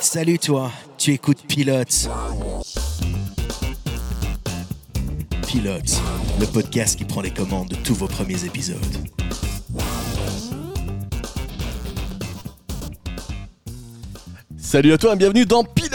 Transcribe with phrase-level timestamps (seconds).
[0.00, 2.08] Salut toi, tu écoutes Pilote.
[5.46, 6.02] Pilote,
[6.40, 8.78] le podcast qui prend les commandes de tous vos premiers épisodes.
[14.58, 15.86] Salut à toi et bienvenue dans Pilote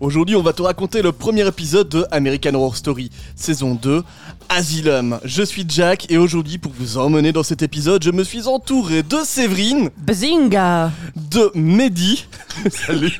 [0.00, 4.02] Aujourd'hui on va te raconter le premier épisode de American Horror Story, saison 2,
[4.48, 5.18] Asylum.
[5.24, 9.02] Je suis Jack et aujourd'hui pour vous emmener dans cet épisode, je me suis entouré
[9.02, 12.26] de Séverine, Bazinga de Mehdi,
[12.70, 13.18] salut,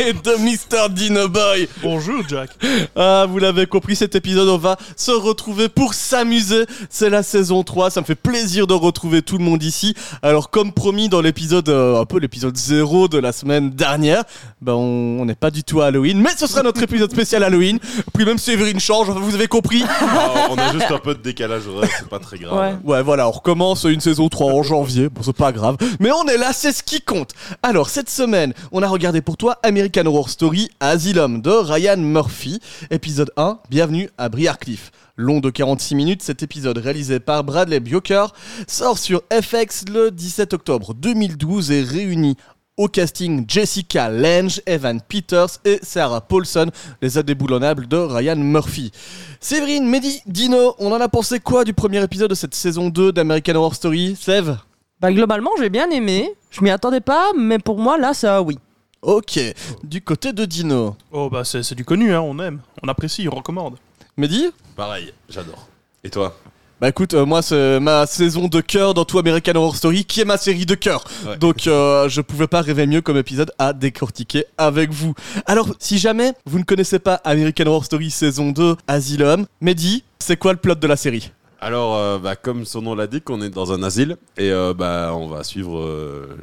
[0.00, 0.90] et de Mr.
[0.90, 1.68] Dino Boy.
[1.82, 2.50] Bonjour Jack.
[2.94, 6.64] Ah, vous l'avez compris, cet épisode, on va se retrouver pour s'amuser.
[6.90, 9.94] C'est la saison 3, ça me fait plaisir de retrouver tout le monde ici.
[10.22, 14.24] Alors, comme promis dans l'épisode, euh, un peu l'épisode 0 de la semaine dernière,
[14.60, 17.42] ben on on n'est pas du tout à Halloween, mais ce sera notre épisode spécial
[17.42, 17.78] Halloween.
[18.14, 19.82] Puis même Séverine change, vous avez compris.
[20.00, 22.78] Ah, on a juste un peu de décalage horaire, c'est pas très grave.
[22.84, 22.94] Ouais.
[22.96, 25.08] Ouais, voilà, on recommence une saison 3 en janvier.
[25.08, 25.76] Bon, c'est pas grave.
[26.00, 27.32] Mais on est là, c'est ce qui compte.
[27.62, 32.60] Alors, cette semaine, on a regardé pour toi American Horror Story Asylum de Ryan Murphy.
[32.90, 34.90] Épisode 1, bienvenue à Briarcliff.
[35.18, 38.34] Long de 46 minutes, cet épisode réalisé par Bradley Bioker
[38.66, 42.36] sort sur FX le 17 octobre 2012 et réunit
[42.76, 48.92] au casting Jessica Lange, Evan Peters et Sarah Paulson, les indéboulonnables de Ryan Murphy.
[49.40, 53.12] Séverine, Mehdi, Dino, on en a pensé quoi du premier épisode de cette saison 2
[53.12, 54.58] d'American Horror Story Sève?
[55.00, 58.58] Bah globalement j'ai bien aimé, je m'y attendais pas, mais pour moi là ça oui.
[59.02, 59.38] Ok,
[59.84, 60.96] du côté de Dino.
[61.12, 63.76] Oh bah c'est c'est du connu, hein, on aime, on apprécie, on recommande.
[64.16, 64.48] Mehdi?
[64.74, 65.68] Pareil, j'adore.
[66.02, 66.34] Et toi?
[66.78, 70.20] Bah écoute, euh, moi c'est ma saison de cœur dans tout American Horror Story qui
[70.20, 71.04] est ma série de cœur.
[71.26, 71.38] Ouais.
[71.38, 75.14] Donc euh, je pouvais pas rêver mieux comme épisode à décortiquer avec vous.
[75.46, 80.36] Alors si jamais vous ne connaissez pas American Horror Story saison 2 Asylum, Mehdi, c'est
[80.36, 81.32] quoi le plot de la série?
[81.62, 85.28] Alors, euh, bah, comme son nom l'indique, on est dans un asile et bah, on
[85.28, 85.82] va suivre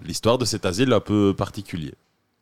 [0.04, 1.94] l'histoire de cet asile un peu particulier.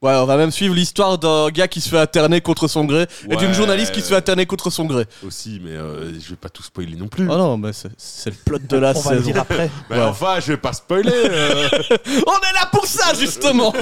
[0.04, 3.06] Ouais, on va même suivre l'histoire d'un gars qui se fait alterner contre son gré
[3.30, 5.06] et d'une journaliste qui se fait alterner contre son gré.
[5.24, 7.26] Aussi, mais euh, je vais pas tout spoiler non plus.
[7.30, 7.92] Oh non, mais c'est-
[8.26, 9.32] le plot de la on va le saison.
[9.32, 9.70] dire après.
[9.92, 10.02] Bah, Ouais.
[10.06, 11.12] Enfin, je vais pas spoiler.
[11.14, 11.70] euh.
[12.26, 13.76] On est là pour ça justement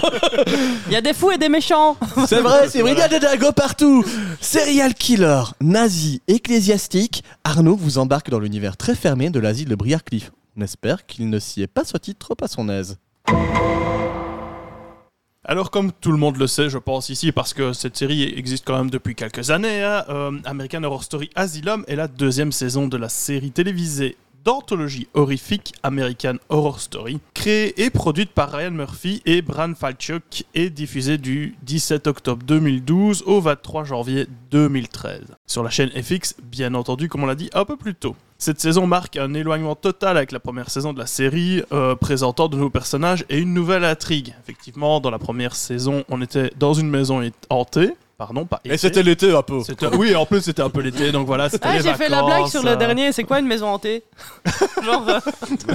[0.88, 1.96] Il y a des fous et des méchants
[2.28, 4.04] C'est vrai, c'est vrai, il y a des dagos partout
[4.42, 10.32] Serial killer, nazi, ecclésiastique, Arnaud vous embarque dans l'univers très fermé de l'asile de Briarcliff.
[10.58, 12.98] On espère qu'il ne s'y est pas sorti trop à son aise.
[15.50, 18.68] Alors comme tout le monde le sait, je pense ici, parce que cette série existe
[18.68, 22.88] quand même depuis quelques années, hein, euh, American Horror Story Asylum est la deuxième saison
[22.88, 29.22] de la série télévisée d'anthologie horrifique American Horror Story, créée et produite par Ryan Murphy
[29.26, 35.22] et Bran Falchuk et diffusée du 17 octobre 2012 au 23 janvier 2013.
[35.46, 38.16] Sur la chaîne FX, bien entendu, comme on l'a dit un peu plus tôt.
[38.38, 42.48] Cette saison marque un éloignement total avec la première saison de la série, euh, présentant
[42.48, 44.34] de nouveaux personnages et une nouvelle intrigue.
[44.42, 47.96] Effectivement, dans la première saison, on était dans une maison hantée.
[48.20, 49.62] Pardon, pas Et c'était l'été un peu.
[49.98, 52.22] Oui, en plus c'était un peu l'été, donc voilà, c'était Ah les j'ai fait la
[52.22, 54.04] blague vacances, sur le euh, dernier, c'est quoi une maison hantée
[54.84, 55.20] Genre euh,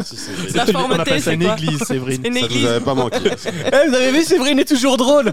[0.04, 2.20] c'est- la On formeté appelle ça c'est une quoi église, Séverine.
[2.26, 3.16] Une Ça nous église avait pas manqué.
[3.24, 5.32] Eh, vous avez vu, Séverine est toujours drôle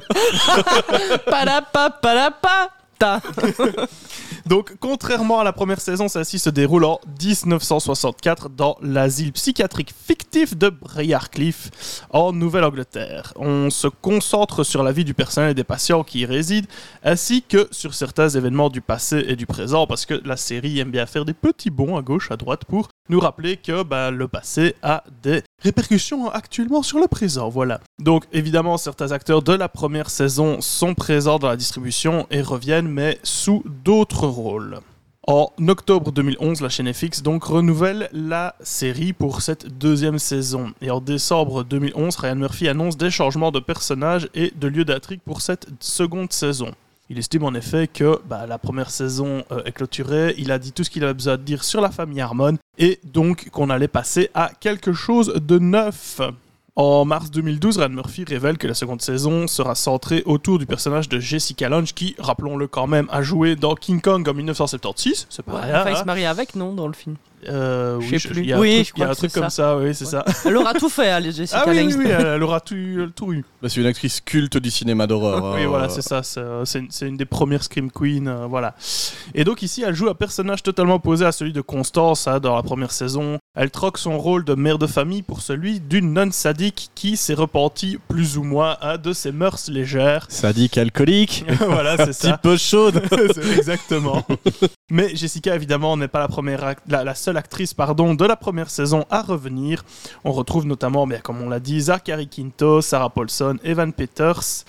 [1.25, 2.69] Palapa palapa
[4.45, 10.57] Donc, contrairement à la première saison, celle-ci se déroule en 1964 dans l'asile psychiatrique fictif
[10.57, 11.69] de Briarcliff,
[12.09, 13.33] en Nouvelle-Angleterre.
[13.35, 16.67] On se concentre sur la vie du personnel et des patients qui y résident,
[17.03, 20.91] ainsi que sur certains événements du passé et du présent, parce que la série aime
[20.91, 24.27] bien faire des petits bonds à gauche, à droite, pour nous rappeler que bah, le
[24.27, 27.49] passé a des répercussions actuellement sur le présent.
[27.49, 27.81] Voilà.
[27.99, 32.87] Donc, évidemment, certains acteurs de la première saison sont présents dans la distribution et reviennent,
[32.91, 34.79] mais sous d'autres rôles.
[35.27, 40.73] En octobre 2011, la chaîne FX donc renouvelle la série pour cette deuxième saison.
[40.81, 45.21] Et en décembre 2011, Ryan Murphy annonce des changements de personnages et de lieu d'intrigue
[45.23, 46.71] pour cette seconde saison.
[47.11, 50.71] Il estime en effet que bah, la première saison euh, est clôturée, il a dit
[50.71, 53.87] tout ce qu'il avait besoin de dire sur la famille Harmon, et donc qu'on allait
[53.87, 56.21] passer à quelque chose de neuf.
[56.77, 61.09] En mars 2012, Ryan Murphy révèle que la seconde saison sera centrée autour du personnage
[61.09, 65.27] de Jessica Lange qui, rappelons-le quand même, a joué dans King Kong en 1976.
[65.29, 65.81] C'est pas Ouais, rien.
[65.81, 65.99] enfin, il hein.
[65.99, 67.17] se marie avec non dans le film?
[67.49, 68.41] Euh, Je oui, sais plus.
[68.43, 69.93] Il y a Oui, un je truc, il y a un truc comme ça, oui,
[69.93, 70.23] c'est ça.
[70.45, 71.95] Elle aura tout fait, hein, Jessica Ah oui, oui, Lange.
[71.97, 73.43] oui, elle, elle aura tout, elle- tout eu.
[73.61, 75.43] Bah, C'est une actrice culte du cinéma d'horreur.
[75.55, 76.23] Oui, euh, voilà, c'est ça.
[76.23, 78.27] C'est euh, une, c'est une des premières Scream Queen.
[78.29, 78.75] euh, voilà.
[79.35, 82.55] Et donc, ici, elle joue un personnage totalement opposé à celui de Constance hein, dans
[82.55, 83.39] la première saison.
[83.53, 87.33] Elle troque son rôle de mère de famille pour celui d'une nonne sadique qui s'est
[87.33, 90.25] repentie plus ou moins hein, de ses mœurs légères.
[90.29, 92.37] Sadique alcoolique, voilà, c'est un ça.
[92.37, 93.03] petit peu chaude.
[93.57, 94.25] Exactement.
[94.89, 98.69] Mais Jessica, évidemment, n'est pas la, première la, la seule actrice pardon, de la première
[98.69, 99.83] saison à revenir.
[100.23, 104.63] On retrouve notamment, bien, comme on l'a dit, Zachary Quinto, Sarah Paulson, Evan Peters,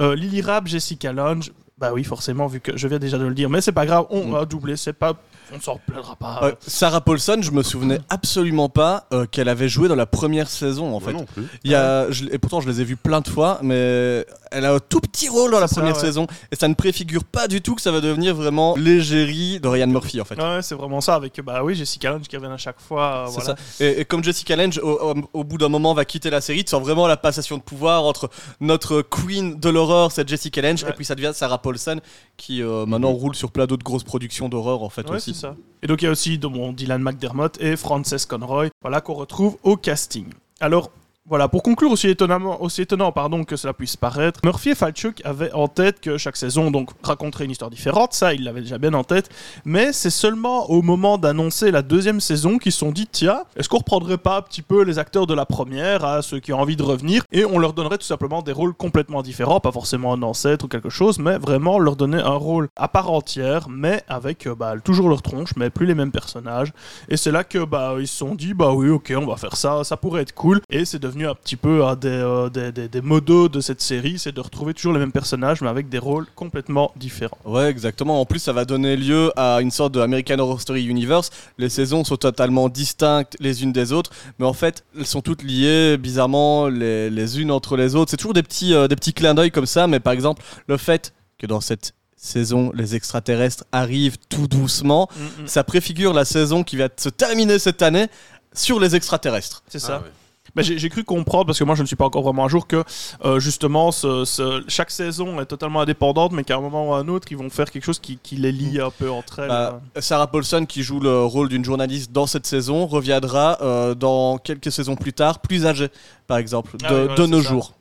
[0.00, 1.52] euh, Lily Rabb, Jessica Lange.
[1.78, 4.06] Bah oui, forcément, vu que je viens déjà de le dire, mais c'est pas grave,
[4.10, 4.32] on Mm.
[4.32, 5.14] va doubler, c'est pas.
[5.54, 6.40] On ne s'en plaindra pas.
[6.42, 10.48] Ouais, Sarah Paulson, je me souvenais absolument pas euh, qu'elle avait joué dans la première
[10.50, 11.12] saison en fait.
[11.12, 11.44] non plus.
[11.62, 14.64] Il y a, je- et pourtant je les ai vus plein de fois, mais elle
[14.64, 16.00] a un tout petit rôle dans la ça, première ouais.
[16.00, 19.68] saison et ça ne préfigure pas du tout que ça va devenir vraiment l'égérie de
[19.68, 20.40] Ryan Murphy en fait.
[20.40, 23.04] Ouais, c'est vraiment ça, avec bah oui, Jessica Lange qui revient à chaque fois.
[23.04, 23.56] euh, C'est voilà.
[23.56, 23.84] ça.
[23.84, 26.64] Et, et comme Jessica Lange, au, au- au bout d'un moment, va quitter la série,
[26.64, 28.28] tu sens vraiment la passation de pouvoir entre
[28.60, 30.90] notre queen de l'horreur, cette Jessica Lange, Ouais.
[30.90, 32.00] et puis ça devient Sarah Paulson,
[32.36, 35.34] qui euh, maintenant roule sur plein d'autres grosses productions d'horreur en fait Ouais, aussi.
[35.82, 39.76] Et donc il y a aussi Dylan McDermott et Frances Conroy, voilà qu'on retrouve au
[39.76, 40.26] casting.
[40.60, 40.90] Alors
[41.26, 45.22] voilà, pour conclure aussi étonnamment, aussi étonnant pardon que cela puisse paraître, Murphy et Falchuk
[45.24, 48.76] avaient en tête que chaque saison donc raconterait une histoire différente, ça ils l'avaient déjà
[48.76, 49.30] bien en tête,
[49.64, 53.70] mais c'est seulement au moment d'annoncer la deuxième saison qu'ils se sont dit tiens, est-ce
[53.70, 56.60] qu'on reprendrait pas un petit peu les acteurs de la première à ceux qui ont
[56.60, 60.12] envie de revenir et on leur donnerait tout simplement des rôles complètement différents, pas forcément
[60.12, 64.02] un ancêtre ou quelque chose, mais vraiment leur donner un rôle à part entière, mais
[64.08, 66.74] avec euh, bah, toujours leur tronche, mais plus les mêmes personnages.
[67.08, 69.56] Et c'est là que bah ils se sont dit bah oui ok on va faire
[69.56, 70.60] ça, ça pourrait être cool.
[70.68, 73.80] Et c'est devenu un petit peu un des, euh, des, des, des modos de cette
[73.80, 77.38] série, c'est de retrouver toujours les mêmes personnages mais avec des rôles complètement différents.
[77.44, 78.20] Ouais, exactement.
[78.20, 81.30] En plus, ça va donner lieu à une sorte de American Horror Story Universe.
[81.58, 85.42] Les saisons sont totalement distinctes les unes des autres, mais en fait, elles sont toutes
[85.42, 88.10] liées bizarrement les, les unes entre les autres.
[88.10, 90.76] C'est toujours des petits, euh, des petits clins d'œil comme ça, mais par exemple, le
[90.76, 95.46] fait que dans cette saison, les extraterrestres arrivent tout doucement, Mm, mm.
[95.46, 98.06] ça préfigure la saison qui va se terminer cette année
[98.54, 99.62] sur les extraterrestres.
[99.68, 100.00] C'est ça.
[100.00, 100.12] Ah ouais.
[100.54, 102.66] Bah, j'ai cru comprendre, parce que moi je ne suis pas encore vraiment à jour,
[102.68, 102.84] que
[103.24, 106.98] euh, justement ce- ce- chaque saison est totalement indépendante, mais qu'à un moment ou à
[106.98, 109.48] un autre, ils vont faire quelque chose qui, qui les lie un peu entre elles.
[109.48, 114.38] Bah, Sarah Paulson, qui joue le rôle d'une journaliste dans cette saison, reviendra euh, dans
[114.38, 115.88] quelques saisons plus tard, plus âgée,
[116.26, 117.48] par exemple, de, Ah oui, voilà, de nos ça.
[117.48, 117.72] jours.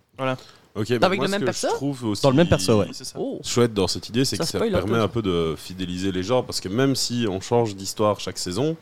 [0.75, 2.87] Ok, bah, Avec moi, le même perso je trouve aussi Dans le même perso, ouais.
[3.15, 3.39] Oh.
[3.43, 4.99] chouette dans cette idée, c'est que ça permet peu.
[5.01, 8.75] un peu de fidéliser les gens parce que même si on change d'histoire chaque saison,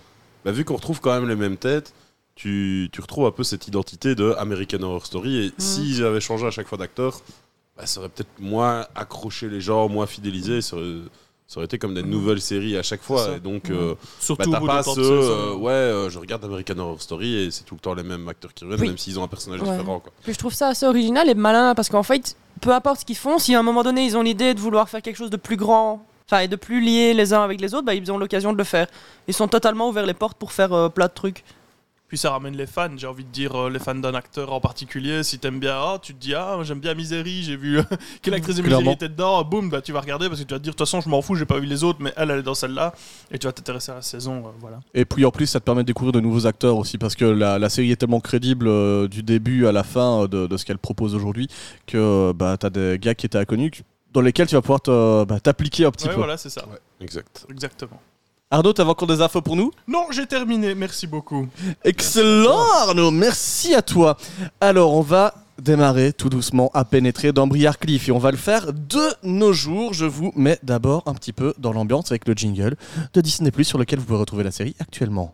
[0.45, 1.91] bah, vu qu'on retrouve quand même les mêmes têtes,
[2.35, 5.29] tu, tu retrouves un peu cette identité de American Horror Story.
[5.29, 5.41] Mm.
[5.43, 7.21] Et s'ils avaient changé à chaque fois d'acteur,
[7.77, 10.61] bah, ça aurait peut-être moins accroché les gens, moins fidélisé.
[10.61, 10.97] Ça aurait,
[11.47, 13.03] ça aurait été comme des nouvelles séries à chaque Mm.
[13.03, 13.35] Fois.
[13.37, 16.77] Et donc, euh, bah, Surtout au t'as pas ce, euh, ouais, euh, je regarde American
[16.79, 18.87] Horror Story et c'est tout le temps les mêmes acteurs qui reviennent, Oui.
[18.87, 19.69] même s'ils ont un personnage Ouais.
[19.71, 19.99] différent.
[19.99, 20.11] Quoi.
[20.23, 23.17] Puis je trouve ça assez original et malin parce qu'en fait, peu importe ce qu'ils
[23.17, 25.37] font, si à un moment donné ils ont l'idée de vouloir faire quelque chose de
[25.37, 28.17] plus grand, enfin et de plus lié les uns avec les autres, bah, ils ont
[28.17, 28.87] l'occasion de le faire.
[29.27, 31.43] Ils sont totalement ouverts les portes pour faire euh, plein de trucs.
[32.11, 34.59] Puis ça ramène les fans, j'ai envie de dire euh, les fans d'un acteur en
[34.59, 35.23] particulier.
[35.23, 37.79] Si t'aimes bien, ah, tu te dis, ah, j'aime bien Misery, j'ai vu
[38.21, 40.59] quelle actrice de Misery était dedans, boum, bah tu vas regarder parce que tu vas
[40.59, 42.29] te dire, de toute façon, je m'en fous, j'ai pas vu les autres, mais elle,
[42.31, 42.93] elle est dans celle-là,
[43.31, 44.81] et tu vas t'intéresser à la saison, euh, voilà.
[44.93, 47.23] Et puis en plus, ça te permet de découvrir de nouveaux acteurs aussi, parce que
[47.23, 50.57] la, la série est tellement crédible euh, du début à la fin euh, de, de
[50.57, 51.47] ce qu'elle propose aujourd'hui,
[51.87, 53.71] que bah, tu as des gars qui étaient inconnus,
[54.11, 56.17] dans lesquels tu vas pouvoir te- bah, t'appliquer un petit Ouais, peu.
[56.17, 56.65] voilà, c'est ça,
[56.99, 57.45] Exact.
[57.49, 58.01] exactement.
[58.53, 61.47] Arnaud, t'avais encore des infos pour nous Non, j'ai terminé, merci beaucoup.
[61.85, 64.17] Excellent Arnaud, merci à toi.
[64.59, 68.35] Alors on va démarrer tout doucement à pénétrer dans Briar Cliff et on va le
[68.35, 69.93] faire de nos jours.
[69.93, 72.75] Je vous mets d'abord un petit peu dans l'ambiance avec le jingle
[73.13, 75.33] de Disney Plus sur lequel vous pouvez retrouver la série actuellement.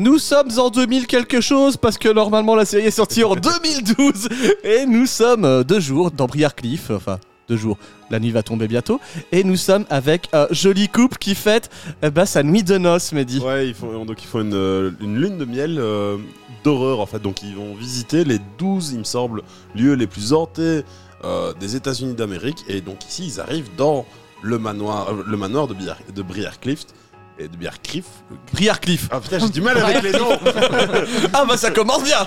[0.00, 4.30] Nous sommes en 2000 quelque chose parce que normalement la série est sortie en 2012
[4.64, 7.18] et nous sommes euh, deux jours dans Briar Cliff, enfin
[7.50, 7.76] deux jours,
[8.08, 8.98] la nuit va tomber bientôt
[9.30, 11.68] et nous sommes avec un joli couple qui fête
[12.02, 13.40] eh ben, sa nuit de noces, Mehdi.
[13.40, 16.16] Ouais, ils font, donc ils font une, euh, une lune de miel euh,
[16.64, 17.20] d'horreur en fait.
[17.20, 19.42] Donc ils vont visiter les 12, il me semble,
[19.74, 20.82] lieux les plus hantés
[21.22, 22.64] euh, des États-Unis d'Amérique.
[22.68, 24.06] Et donc ici, ils arrivent dans
[24.42, 26.86] le manoir, euh, le manoir de, Briar, de Briarcliff.
[27.42, 28.04] Et de Briarcliff.
[28.52, 29.08] Briar Cliff.
[29.10, 30.38] Ah putain, j'ai du mal avec les noms.
[31.32, 32.18] Ah bah ça commence bien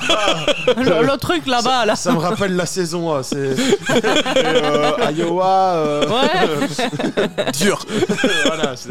[0.78, 1.96] le, le truc là-bas, là.
[1.96, 3.14] Ça me rappelle la saison.
[3.14, 3.56] hein, C'est et,
[4.36, 5.74] euh, Iowa.
[5.76, 7.52] euh, Ouais.
[7.62, 7.86] Dur
[8.46, 8.90] voilà, c'est-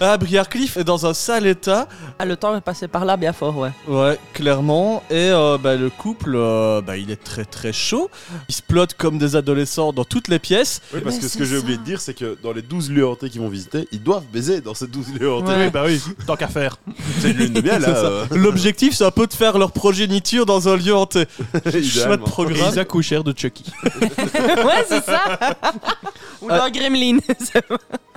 [0.00, 3.16] Ah, Briar Cliff est dans un sale état, Ah, le temps est passé par là
[3.16, 3.70] bien fort, ouais.
[3.88, 8.10] ouais, clairement, et euh, bah, le couple, euh, bah, il est très très chaud,
[8.50, 11.32] ils se plotent comme des adolescents dans toutes les pièces, Oui, parce Mais que ce
[11.32, 11.62] c'est que j'ai ça.
[11.62, 14.26] oublié de dire, c'est que dans les 12 lieux hantés qu'ils vont visiter, ils doivent
[14.30, 15.45] baiser dans ces 12 lieux hantés.
[15.48, 15.64] Ouais.
[15.66, 16.76] Oui, bah oui, tant qu'à faire.
[17.20, 17.88] C'est une lune de miel, là.
[17.88, 21.24] euh, L'objectif, c'est un peu de faire leur progéniture dans un lieu hanté.
[21.64, 22.24] Chouette idéalement.
[22.24, 22.70] Programme.
[22.72, 23.64] ils accouchèrent de Chucky.
[23.84, 25.20] ouais, c'est ça.
[26.42, 27.18] Ou d'un gremlin.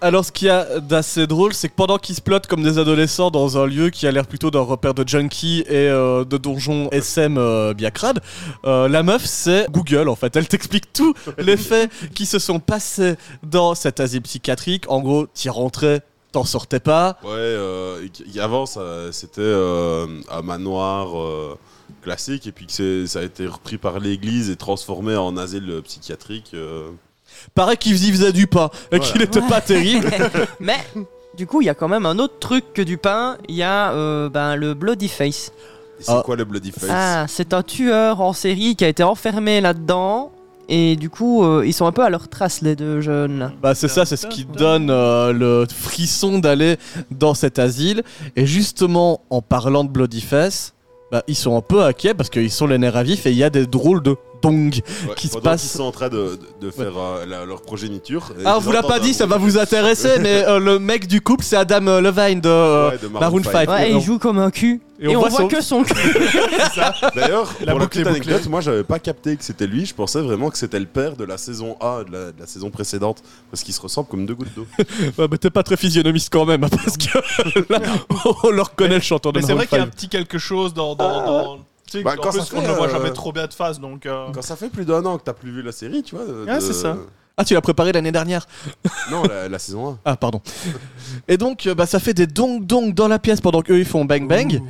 [0.01, 2.77] Alors, ce qu'il y a d'assez drôle, c'est que pendant qu'ils se plotent comme des
[2.77, 6.37] adolescents dans un lieu qui a l'air plutôt d'un repère de junkies et euh, de
[6.37, 8.19] donjons SM euh, bien crades,
[8.65, 10.35] euh, la meuf, c'est Google en fait.
[10.35, 14.85] Elle t'explique tous les faits qui se sont passés dans cet asile psychiatrique.
[14.89, 17.17] En gros, t'y rentrais, t'en sortais pas.
[17.23, 18.07] Ouais, euh,
[18.39, 21.57] avant, ça- c'était euh, un manoir euh,
[22.03, 26.51] classique, et puis que ça a été repris par l'église et transformé en asile psychiatrique.
[26.53, 26.89] euh.
[27.55, 30.09] Pareil qu'ils y faisaient du pain et qu'il était pas terrible.
[30.59, 30.77] Mais
[31.37, 33.37] du coup, il y a quand même un autre truc que du pain.
[33.47, 35.51] Il y a euh, ben, le Bloody Face.
[35.99, 36.21] C'est Ah.
[36.25, 36.89] quoi le Bloody Face?
[36.91, 40.31] Ah, c'est un tueur en série qui a été enfermé là-dedans.
[40.71, 43.51] Et du coup, euh, ils sont un peu à leur trace, les deux jeunes.
[43.61, 46.77] Bah c'est ça, c'est ce qui donne euh, le frisson d'aller
[47.09, 48.03] dans cet asile.
[48.35, 50.75] Et justement, en parlant de Bloody Face,
[51.11, 53.37] bah, ils sont un peu inquiets parce qu'ils sont les nerfs à vif et il
[53.37, 54.73] y a des drôles de dong.
[55.07, 57.61] Ouais, qui se passe- qu'ils sont en train de, de- de faire euh, la- leur
[57.61, 58.31] progéniture.
[58.45, 61.07] Ah, on ils vous l'a pas dit, ça va vous intéresser, mais euh, le mec
[61.07, 63.59] du couple, c'est Adam euh, Levine de euh, Ouais, de Maroon Maroon 5.
[63.59, 63.69] five.
[63.69, 64.81] Ouais, Et il joue comme un cul.
[64.99, 65.93] et Et on on, voit voit son- que son cul.
[67.15, 69.85] D'ailleurs, La pour la boucle est petite anecdote, moi j'avais pas capté que c'était lui.
[69.85, 72.47] Je pensais vraiment que c'était le père de la saison A, de la, de la
[72.47, 74.65] saison précédente, parce qu'ils se ressemblent comme deux gouttes d'eau.
[75.17, 77.17] Ouais, mais t'es pas très physionomiste quand même, hein, parce que
[77.73, 77.79] là,
[78.43, 79.93] on le reconnaît le chanteur de Mais c'est vrai qu'il y a un 5.
[79.95, 80.95] petit quelque chose dans.
[80.95, 83.11] dans, dans- tu sais, Bah, en quand plus, ça fait, on ne voit euh, jamais
[83.11, 84.05] trop bien de face, donc.
[84.05, 86.25] euh, Quand ça fait plus d'un an que t'as plus vu la série, tu vois.
[86.25, 86.97] de- Ouais, c'est ça.
[87.37, 88.45] Ah, tu l'as préparé l'année dernière
[89.11, 89.99] Non, la, la saison 1.
[90.03, 90.41] Ah, pardon.
[91.27, 93.85] Et donc, euh, bah, ça fait des dong dong dans la pièce pendant qu'eux ils
[93.85, 94.61] font bang bang.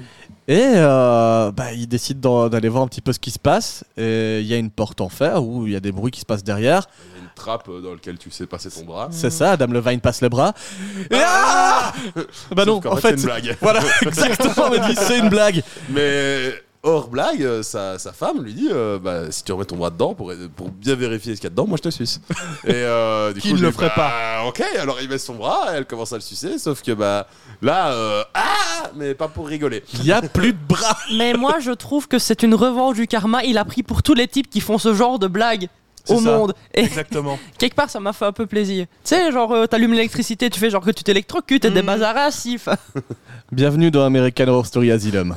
[0.47, 3.83] Et euh, bah, ils décident d'en- d'aller voir un petit peu ce qui se passe.
[3.97, 6.19] Et il y a une porte en fer où il y a des bruits qui
[6.21, 6.88] se passent derrière.
[7.15, 9.07] Il y a une trappe euh, dans laquelle tu sais passer ton bras.
[9.11, 10.53] C'est ça, Adam Levine passe les bras.
[11.11, 11.91] Et ah
[12.55, 13.57] Bah non, qu'en en fait, c'est une blague.
[13.61, 15.63] voilà, exactement, on dit c'est une blague.
[15.89, 19.75] Mais hors blague, euh, sa, sa femme lui dit euh, bah, si tu remets ton
[19.75, 22.21] bras dedans pour, pour bien vérifier ce qu'il y a dedans, moi je te suce.
[22.65, 25.67] Et euh, du Qui coup, ne le ferait bah, Ok, alors il met son bras,
[25.74, 27.27] elle commence à le sucer, sauf que bah
[27.62, 29.83] là, euh, ah, mais pas pour rigoler.
[29.95, 30.98] Il y a plus de bras.
[31.17, 33.43] Mais moi, je trouve que c'est une revanche du karma.
[33.43, 35.67] Il a pris pour tous les types qui font ce genre de blagues
[36.05, 36.38] C'est au ça.
[36.38, 36.53] monde.
[36.74, 37.38] Et Exactement.
[37.57, 38.86] quelque part, ça m'a fait un peu plaisir.
[39.03, 41.86] Tu sais, genre, euh, t'allumes l'électricité, tu fais genre que tu t'électrocutes et des Mm.
[41.86, 42.57] bazars assis.
[43.51, 45.36] Bienvenue dans American Horror Story Asylum.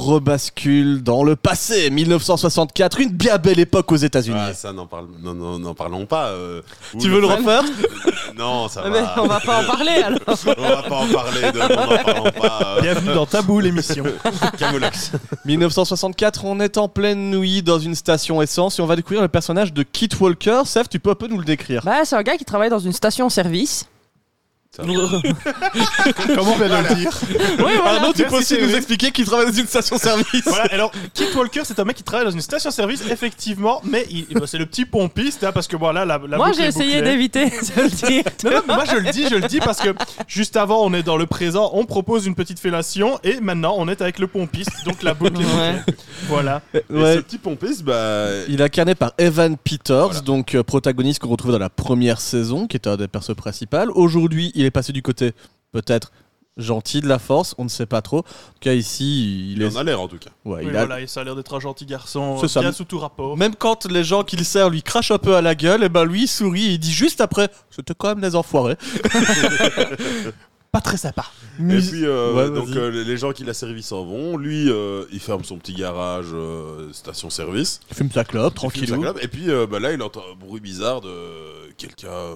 [0.00, 4.36] Rebascule dans le passé, 1964, une bien belle époque aux États-Unis.
[4.38, 6.28] Ah, ça, n'en parle- non, non, n'en parlons pas.
[6.28, 6.62] euh,
[6.98, 7.62] tu veux le refaire?
[8.38, 9.14] Non, ça Mais va.
[9.18, 10.20] on va pas en parler alors.
[10.26, 12.60] On va pas en parler de on n'en parlons pas.
[12.76, 14.04] euh, Bienvenue dans Tabou, l'émission.
[14.58, 15.10] Camoulox.
[15.44, 19.28] 1964, on est en pleine nuit dans une station essence et on va découvrir le
[19.28, 20.62] personnage de Kit Walker.
[20.64, 21.82] Seth, tu peux un peu nous le décrire?
[21.84, 23.86] Bah, c'est un gars qui travaille dans une station-service.
[24.78, 24.94] Oui,
[26.36, 27.10] Comment on vient de le dire
[27.58, 27.84] voilà.
[27.96, 28.76] Arnaud, tu peux Merci, aussi nous Cédric.
[28.76, 32.24] expliquer qu'il travaille dans une station-service Voilà, alors Kit Walker, c'est un mec qui travaille
[32.26, 36.04] dans une station-service, effectivement, mais il- bah, c'est le petit pompiste, hein, parce que voilà,
[36.04, 37.10] la, la Moi, boucle j'ai est essayé bouclée.
[37.10, 37.44] d'éviter
[37.76, 38.22] de le dire.
[38.44, 39.88] Non, non, mais moi je le dis, je le dis parce que
[40.28, 43.88] juste avant on est dans le présent, on propose une petite fellation et maintenant on
[43.88, 45.72] est avec le pompiste, donc la boucle est Ouais.
[45.78, 45.94] bouclée.
[46.28, 46.62] Voilà.
[46.74, 47.16] Et Ouais.
[47.16, 50.20] ce petit pompiste, bah, Il est incarné par Evan Peters, Voilà.
[50.20, 53.76] donc euh, protagoniste qu'on retrouve dans la première saison, qui était un des persos principaux.
[53.94, 55.32] Aujourd'hui, il est passé du côté
[55.72, 56.12] peut-être
[56.56, 58.18] gentil de la force, on ne sait pas trop.
[58.18, 59.76] En tout cas, ici, il, il est.
[59.76, 60.30] en a l'air en tout cas.
[60.44, 62.60] Ouais, Oui, il a- voilà, et ça a l'air d'être un gentil garçon, ça.
[62.60, 63.36] bien sous tout rapport.
[63.36, 66.04] Même quand les gens qu'il sert lui crachent un peu à la gueule, et ben
[66.04, 68.76] lui il sourit et il dit juste après C'était quand même des enfoirés.
[70.72, 71.24] Pas très sympa.
[71.58, 74.36] Et puis, euh, Ouais, donc euh, les- gens qui l'a servi s'en vont.
[74.36, 77.80] Lui, euh, il ferme son petit garage euh, station-service.
[77.90, 79.18] Il fume sa clope, Il clope.
[79.20, 81.08] Et puis euh, bah, là, il entend un bruit bizarre de
[81.80, 82.34] quelqu'un euh,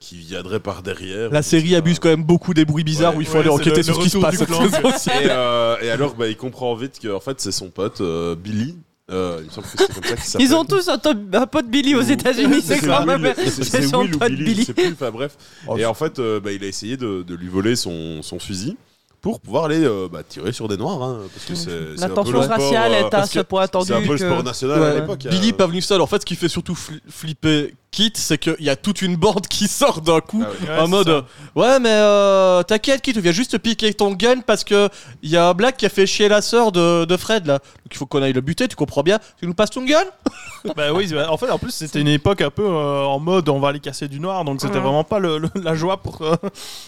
[0.00, 1.30] qui viendrait par derrière.
[1.30, 3.48] La série abuse quand même beaucoup des bruits bizarres Ouais, où il faut ouais, aller
[3.50, 5.06] enquêter sur ce qui se passe.
[5.06, 8.34] Et, euh, et alors, bah, il comprend vite que en fait, c'est son pote euh,
[8.34, 8.76] Billy.
[9.10, 10.46] Euh, il me semble que c'est comme ça qu'il s'appelle.
[10.46, 13.32] Ils ont tous un, top- un pote Billy aux États-Unis, c'est quand même.
[13.36, 14.60] c'est- son Will pote Billy, Billy.
[14.60, 14.92] je sais plus.
[14.92, 15.36] Enfin bref.
[15.66, 18.38] Oh, Et en fait, euh, bah, il a essayé de, de lui voler son, son
[18.38, 18.76] fusil
[19.20, 21.02] pour pouvoir aller euh, bah, tirer sur des noirs.
[21.02, 23.62] hein, parce que c'est La un peu tension le sport, raciale est à ce point
[23.62, 24.86] C'est un tendue peu le sport national Ouais.
[24.86, 25.26] à l'époque.
[25.28, 25.54] Billy euh.
[25.54, 26.00] pas venu seul.
[26.00, 29.16] En fait, ce qui fait surtout fli- flipper Kit, c'est qu'il y a toute une
[29.16, 30.44] bande qui sort d'un coup.
[30.46, 30.72] Ah.
[30.74, 31.24] Ouais, en mode ça.
[31.56, 34.88] ouais mais euh, t'inquiète Kit tu viens juste te piquer ton gun parce que
[35.22, 37.54] il y a un black qui a fait chier la sœur de, de Fred là
[37.58, 40.04] donc il faut qu'on aille le buter tu comprends bien tu nous passes ton gun?
[40.76, 43.48] Bah oui, bah, en fait, en plus, c'était une époque un peu euh, en mode
[43.48, 44.82] on va aller casser du noir, donc c'était Mhm.
[44.82, 46.20] vraiment pas le, le- la joie pour.
[46.20, 46.34] euh,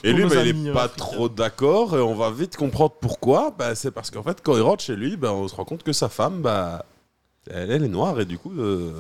[0.05, 2.55] Et pour lui, nos bah, il est euh, pas trop d'accord et on va vite
[2.59, 3.55] comprendre pourquoi.
[3.59, 5.83] Bah, c'est parce qu'en fait, quand il rentre chez lui, bah, on se rend compte
[5.85, 6.85] que sa femme, bah,
[7.51, 8.93] elle, elle est noire et du coup, euh,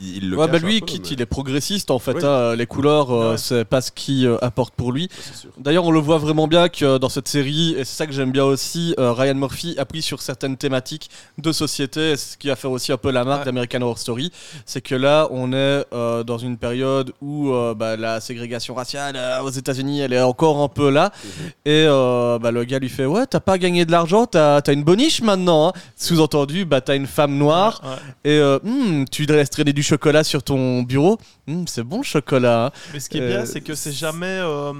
[0.00, 2.24] il, il le ouais bah lui peu, mais- il est progressiste en fait Oui.
[2.24, 3.38] hein, les couleurs euh, Ouais.
[3.38, 5.50] c'est pas ce qui euh, apporte pour lui Ouais.
[5.58, 8.32] D'ailleurs, on le voit vraiment bien que dans cette série, et c'est ça que j'aime
[8.32, 12.48] bien aussi, euh, Ryan Murphy a pris sur certaines thématiques de société, et ce qui
[12.48, 14.32] va faire aussi un peu la marque d'American Horror Story,
[14.66, 19.14] c'est que là, on est euh, dans une période où euh, bah, la ségrégation raciale
[19.16, 21.12] euh, aux États-Unis, elle est encore un peu là,
[21.64, 24.72] et euh, bah, le gars lui fait ouais, t'as pas gagné de l'argent, t'as as
[24.72, 25.68] une boniche maintenant.
[25.68, 25.72] hein.
[25.96, 27.80] Sous-entendu, bah t'as une femme noire,
[28.24, 31.18] et euh, Hmm, tu traîner du chocolat sur ton bureau.
[31.46, 32.66] Hmm, c'est bon le chocolat.
[32.66, 32.70] hein.
[32.92, 34.72] Mais ce qui est Euh, bien, c'est que c'est jamais, euh,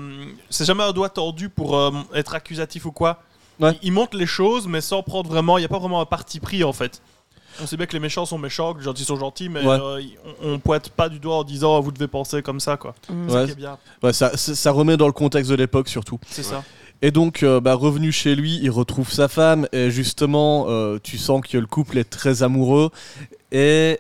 [0.50, 3.20] c'est jamais un doigt tordu pour euh, être accusatif ou quoi.
[3.61, 3.73] Ouais.
[3.82, 5.58] Il, il montre les choses, mais sans prendre vraiment.
[5.58, 7.00] Il n'y a pas vraiment un parti pris en fait.
[7.62, 9.78] On sait bien que les méchants sont méchants, que les gentils sont gentils, mais Ouais.
[9.80, 10.02] euh,
[10.42, 12.96] on, on pointe pas du doigt en disant vous devez penser comme ça quoi.
[13.08, 13.30] Mm.
[13.30, 16.18] Ça qui est bien, Ouais, ça, ça ça remet dans le contexte de l'époque surtout.
[16.28, 16.64] c'est ça.
[17.02, 19.68] Et donc, euh, bah, revenu chez lui, il retrouve sa femme.
[19.73, 22.90] Et justement, euh, tu sens que le couple est très amoureux.
[23.52, 23.99] Et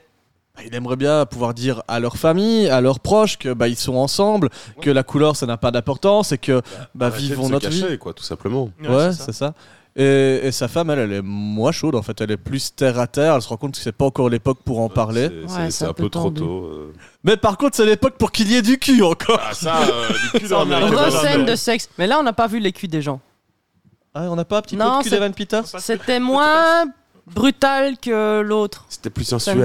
[0.56, 3.76] bah, il aimerait bien pouvoir dire à leur famille, à leurs proches, que bah, ils
[3.76, 6.62] sont ensemble, que la couleur, ça n'a pas d'importance et que
[6.94, 7.80] bah, de vivons se notre vie.
[7.82, 8.70] cacher, quoi, tout simplement.
[8.82, 9.54] Ouais, c'est ça.
[9.96, 12.20] Et, et sa femme, elle, elle est moins chaude en fait.
[12.20, 13.36] Elle est plus terre à terre.
[13.36, 15.28] Elle se rend compte que c'est pas encore l'époque pour en parler.
[15.46, 16.64] C'est- Ouais, un un peu peu trop tôt.
[16.64, 16.92] euh.
[17.22, 19.38] Mais par contre, c'est l'époque pour qu'il y ait du cul encore.
[19.40, 20.90] Ah, ça, euh, du cul dans raison.
[20.90, 21.88] Grosse scène de sexe.
[21.96, 23.20] Mais là, on n'a pas vu les culs des gens.
[24.14, 26.86] Ah, on n'a pas un petit Non, peu de cul c'est- d'Evan Peters C'était moins
[27.26, 29.58] brutal que l'autre C'était plus sensuel.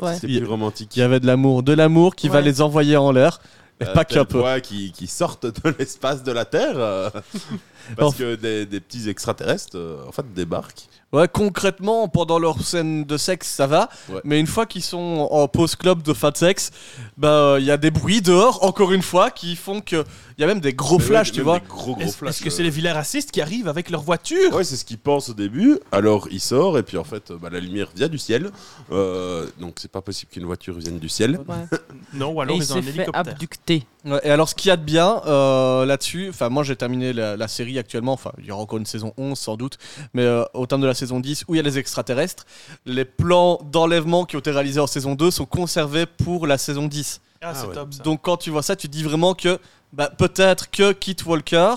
[0.00, 0.14] Ouais.
[0.14, 0.96] C'était plus romantique.
[0.96, 3.40] Il y avait de l'amour, de l'amour qui va les envoyer en l'air.
[3.80, 4.40] Et Euh, pas qu'un peu.
[4.62, 6.76] qui, qui sortent de l'espace de la Terre.
[7.90, 8.18] euh, parce Enfin.
[8.18, 10.86] que des, des petits extraterrestres, euh, en fait, débarquent.
[11.12, 13.88] Ouais, concrètement, pendant leur scène de sexe, ça va.
[14.08, 14.20] Ouais.
[14.24, 16.72] Mais une fois qu'ils sont en pause club de fin de sexe,
[17.16, 20.02] bah il y a des bruits dehors, encore une fois, qui font que
[20.36, 21.58] il y a même des gros Mais flashs, ouais, tu même vois.
[21.60, 22.30] Des gros, gros Est-ce flashs.
[22.30, 22.50] est-ce que euh.
[22.50, 24.52] c'est les vilains racistes qui arrivent avec leur voiture?
[24.54, 25.78] Ouais, c'est ce qu'il pense au début.
[25.92, 28.50] Alors il sort et puis en fait, euh, bah, la lumière vient du ciel.
[28.90, 31.38] Euh, donc c'est pas possible qu'une voiture vienne du ciel.
[31.46, 31.78] Ouais.
[32.12, 33.36] Non, ou alors il ils ont un fait hélicoptère.
[34.22, 37.36] et alors, ce qu'il y a de bien euh, là-dessus, enfin, moi j'ai terminé la,
[37.36, 39.78] la série actuellement, enfin, il y aura encore une saison 11 sans doute,
[40.12, 42.46] mais euh, au terme de la saison 10 où il y a les extraterrestres,
[42.86, 46.86] les plans d'enlèvement qui ont été réalisés en saison 2 sont conservés pour la saison
[46.86, 47.20] 10.
[47.40, 47.74] Ah, Ah ouais.
[47.74, 48.02] top ça.
[48.02, 49.58] Donc quand tu vois ça, tu te dis vraiment que
[49.92, 51.74] bah, peut-être que Kit Walker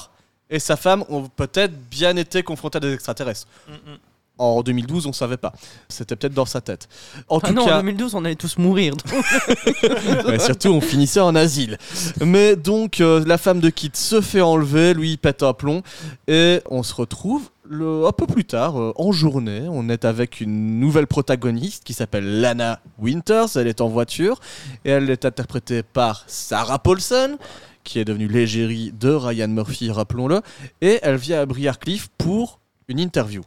[0.50, 3.48] et sa femme ont peut-être bien été confrontés à des extraterrestres.
[3.68, 3.98] Mm, mm.
[4.39, 5.52] En 2012, on savait pas.
[5.89, 6.88] C'était peut-être dans sa tête.
[7.28, 8.93] En Ah tout non, en cas, 2012, on allait tous mourir.
[10.28, 11.78] ouais, surtout, on finissait en asile.
[12.21, 15.82] Mais donc, euh, la femme de Kit se fait enlever, lui, il pète un plomb.
[16.28, 19.63] Et on se retrouve le- un peu plus tard, euh, en journée.
[19.69, 23.58] On est avec une nouvelle protagoniste qui s'appelle Lana Winters.
[23.58, 24.39] Elle est en voiture.
[24.86, 27.38] Et elle est interprétée par Sarah Paulson
[27.84, 30.41] qui est devenue l'égérie de Ryan Murphy, rappelons-le.
[30.82, 33.43] Et elle vient à Briarcliff pour une interview.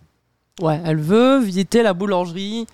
[0.61, 2.67] Ouais, elle veut visiter la boulangerie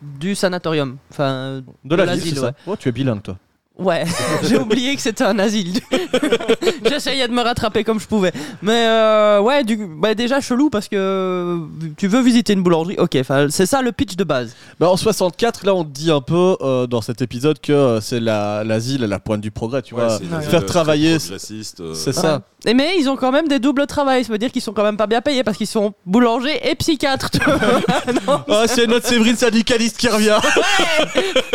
[0.00, 0.96] du sanatorium.
[1.10, 2.50] Enfin, De la ville, ouais.
[2.66, 3.36] Oh, tu es bilingue, toi.
[3.78, 4.04] Ouais,
[4.42, 5.80] j'ai oublié que c'était un asile.
[6.84, 8.32] J'essayais de me rattraper comme je pouvais.
[8.62, 11.58] Mais euh, ouais, du, bah déjà chelou parce que euh,
[11.96, 12.96] tu veux visiter une boulangerie?
[12.98, 13.16] Ok,
[13.50, 14.54] c'est ça le pitch de base.
[14.78, 18.20] Bah, en 64, là, on te dit un peu euh, dans cet épisode que c'est
[18.20, 20.06] la- l'asile à la pointe du progrès, tu vois.
[20.08, 20.18] Ouais.
[20.20, 22.42] ville Faire travailler, euh, C'est ça.
[22.64, 24.24] Et mais ils ont quand même des doubles travails.
[24.24, 26.74] Ça veut dire qu'ils sont quand même pas bien payés parce qu'ils sont boulangers et
[26.74, 27.30] psychiatres.
[27.44, 28.44] vois.
[28.48, 30.38] Ah, c'est notre Séverine syndicaliste qui revient.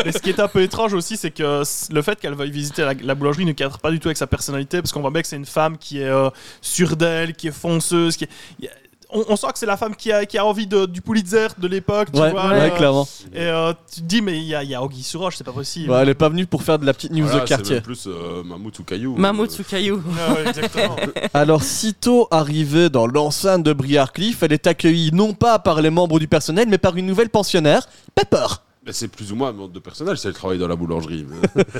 [0.05, 2.83] Mais ce qui est un peu étrange aussi, c'est que le fait qu'elle veuille visiter
[2.83, 5.21] la, la boulangerie ne cadre pas du tout avec sa personnalité, parce qu'on voit bien
[5.21, 6.29] que c'est une femme qui est euh,
[6.61, 8.29] sûre d'elle, qui est fonceuse, qui est-
[8.61, 8.71] y a-
[9.13, 11.47] on, on sent que c'est la femme qui a, qui a envie de- du Pulitzer
[11.57, 12.47] de l'époque, tu Ouais, vois.
[12.47, 13.05] ouais, euh, clairement.
[13.33, 15.35] Et euh, tu te dis, mais il y a, il y a Anguille sur roche,
[15.35, 15.89] c'est pas possible.
[15.89, 17.73] Bah, elle est pas venue pour faire de la petite news voilà, de c'est quartier.
[17.75, 19.17] même plus euh, Mammouth ou Caillou.
[19.17, 20.01] Mammouth sous caillou.
[20.17, 20.95] Ah exactement.
[21.33, 26.17] Alors, sitôt arrivée dans l'enceinte de Briarcliff, elle est accueillie non pas par les membres
[26.17, 28.45] du personnel, mais par une nouvelle pensionnaire, Pepper.
[28.93, 31.25] C'est plus ou moins un mode de personnage, c'est le travail dans la boulangerie.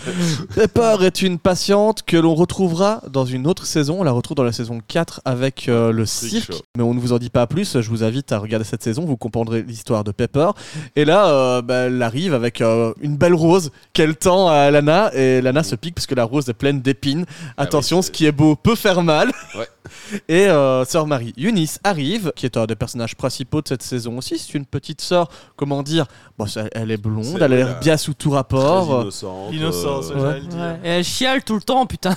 [0.55, 3.97] Pepper est une patiente que l'on retrouvera dans une autre saison.
[3.99, 6.53] On la retrouve dans la saison 4 avec euh, le Freak cirque.
[6.53, 6.61] Show.
[6.77, 7.79] Mais on ne vous en dit pas plus.
[7.79, 9.05] Je vous invite à regarder cette saison.
[9.05, 10.51] Vous comprendrez l'histoire de Pepper.
[10.95, 15.13] Et là, euh, bah, elle arrive avec euh, une belle rose qu'elle tend à Lana.
[15.13, 17.25] Et Lana se pique parce que la rose est pleine d'épines.
[17.57, 19.31] Ah Attention, oui, ce qui est beau peut faire mal.
[19.57, 19.67] Ouais.
[20.29, 24.17] Et euh, sœur Marie Eunice arrive, qui est un des personnages principaux de cette saison
[24.17, 24.37] aussi.
[24.37, 26.05] C'est une petite sœur, comment dire
[26.37, 28.93] bon, ça- Elle est blonde, elle a l'air la- bien sous tout Très rapport.
[28.93, 29.53] euh, innocente.
[29.53, 30.41] Innocence, euh, ouais.
[30.41, 30.77] dire.
[30.83, 32.15] Et elle chiale tout le temps, putain.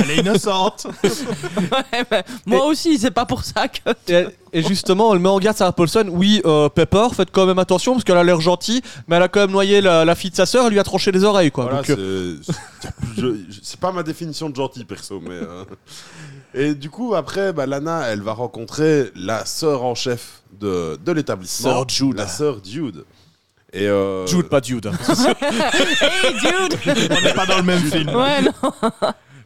[0.00, 0.86] Elle est innocente.
[2.46, 3.90] Moi aussi, c'est pas pour ça que.
[4.08, 6.06] Et, elle- et justement, elle met en garde Sarah Paulson.
[6.10, 9.28] Oui, euh, Pepper, faites quand même attention parce qu'elle a l'air gentille, mais elle a
[9.28, 10.66] quand même noyé la, la fille de sa sœur.
[10.66, 11.64] Elle lui a tranché les oreilles, quoi.
[11.66, 12.36] Voilà, Donc, euh,
[13.62, 15.38] c'est pas ma définition de gentil perso, mais.
[16.54, 21.12] Et du coup, après, bah, Lana, elle va rencontrer la sœur en chef de, de
[21.12, 21.70] l'établissement.
[21.70, 22.16] Sœur Jude.
[22.16, 23.04] La sœur Jude.
[23.72, 24.90] Et euh, Jude, pas Jude.
[26.02, 26.78] Hey, dude
[27.10, 28.08] On n'est pas dans le même film.
[28.14, 28.52] Ouais, non.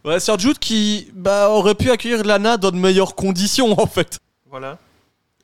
[0.04, 4.18] ouais, Sœur Jude qui bah, aurait pu accueillir Lana dans de meilleures conditions, en fait.
[4.50, 4.78] Voilà.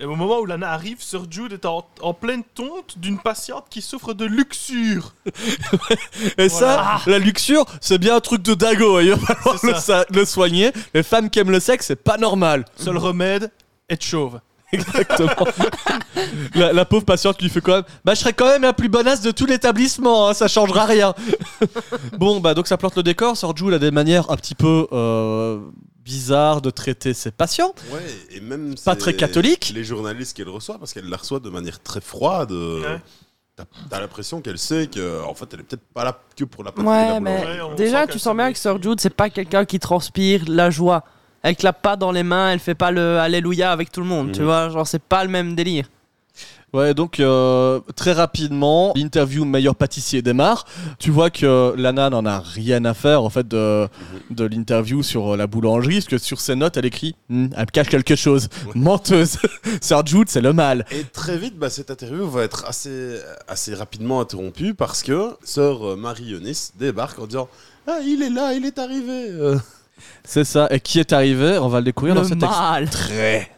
[0.01, 3.67] Et au moment où Lana arrive, Sir Jude est en, en pleine tonte d'une patiente
[3.69, 5.13] qui souffre de luxure.
[6.39, 6.49] Et Voilà.
[6.49, 8.99] ça, la luxure, c'est bien un truc de dago.
[9.01, 9.81] Il va falloir le, ça.
[9.81, 10.73] sa- le soigner.
[10.95, 12.65] Les femmes qui aiment le sexe, c'est pas normal.
[12.77, 13.51] Seul remède,
[13.91, 14.41] être chauve.
[14.73, 15.47] Exactement.
[16.55, 18.89] la, la pauvre patiente lui fait quand même Bah, je serais quand même la plus
[18.89, 21.13] bonasse de tout l'établissement, hein, ça changera rien.
[22.19, 23.37] bon, bah, donc ça plante le décor.
[23.37, 25.59] Sir Jude a des manières un petit peu euh,
[26.11, 27.73] bizarres de traiter ses patients.
[27.93, 28.01] Ouais,
[28.33, 28.75] et même.
[28.85, 29.73] Pas très catholique.
[29.75, 32.51] Les journalistes qu'elle reçoit, parce qu'elle la reçoit de manière très froide.
[32.53, 33.01] euh, Ouais.
[33.91, 36.71] T'as l'impression qu'elle sait que, en fait, elle est peut-être pas là que pour la
[36.79, 37.45] Ouais, mais.
[37.45, 40.43] Ouais, déjà, sent tu sens bien s'en que Sir Jude, c'est pas quelqu'un qui transpire
[40.49, 41.05] la joie.
[41.43, 44.33] Elle clappe pas dans les mains, elle fait pas le Alléluia avec tout le monde,
[44.33, 44.47] tu Mhm.
[44.47, 44.69] vois.
[44.71, 45.87] Genre, c'est pas le même délire.
[46.73, 50.67] Ouais, donc euh, très rapidement, l'interview meilleur pâtissier démarre.
[51.01, 53.89] Tu vois que Lana n'en a rien à faire en fait de,
[54.31, 57.63] de l'interview sur euh, la boulangerie, parce que sur ses notes, elle écrit Hmm, Elle
[57.63, 58.49] me cache quelque chose.
[58.77, 59.39] Menteuse.
[59.81, 60.87] Sir Jude, c'est le mal.
[60.93, 63.17] Et très vite, bah, cette interview va être assez,
[63.49, 67.49] assez rapidement interrompue parce que sœur euh, Marie Eunice débarque en disant
[67.89, 69.29] Ah, il est là, il est arrivé.
[69.31, 69.59] Euh,
[70.23, 70.69] C'est ça.
[70.71, 71.59] Et qui est arrivé?
[71.59, 72.85] On va le découvrir dans Le cet mal.
[72.85, 73.51] extrait.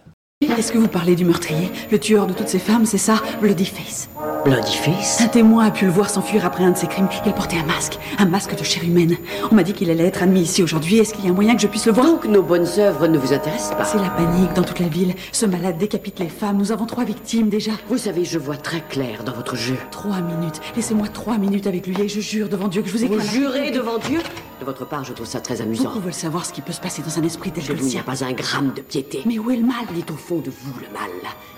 [0.50, 4.08] Est-ce que vous parlez du meurtrier, le tueur de toutes ces femmes, c'est ça, Bloodyface
[4.44, 7.08] Bloodyface Un témoin a pu le voir s'enfuir après un de ses crimes.
[7.24, 9.16] Il portait un masque, un masque de chair humaine.
[9.52, 10.98] On m'a dit qu'il allait être admis ici aujourd'hui.
[10.98, 12.06] Est-ce qu'il y a un moyen que je puisse le voir?
[12.06, 15.14] Donc nos bonnes œuvres ne vous intéressent pas C'est la panique dans toute la ville.
[15.30, 16.56] Ce malade décapite les femmes.
[16.58, 17.72] Nous avons trois victimes déjà.
[17.88, 19.76] Vous savez, je vois très clair dans votre jeu.
[19.92, 20.60] Trois minutes.
[20.74, 23.20] Laissez-moi trois minutes avec lui et je jure devant Dieu que je vous ai Vous
[23.20, 24.18] jurez devant Dieu?
[24.62, 25.88] De votre part, je trouve ça très amusant.
[25.88, 27.82] Beaucoup veulent savoir ce qui peut se passer dans un esprit tel Je que le
[27.82, 28.02] n'y a sien.
[28.04, 29.22] pas un gramme de piété.
[29.26, 29.84] Mais où est le mal?
[29.90, 31.10] Il est au fond de vous, le mal.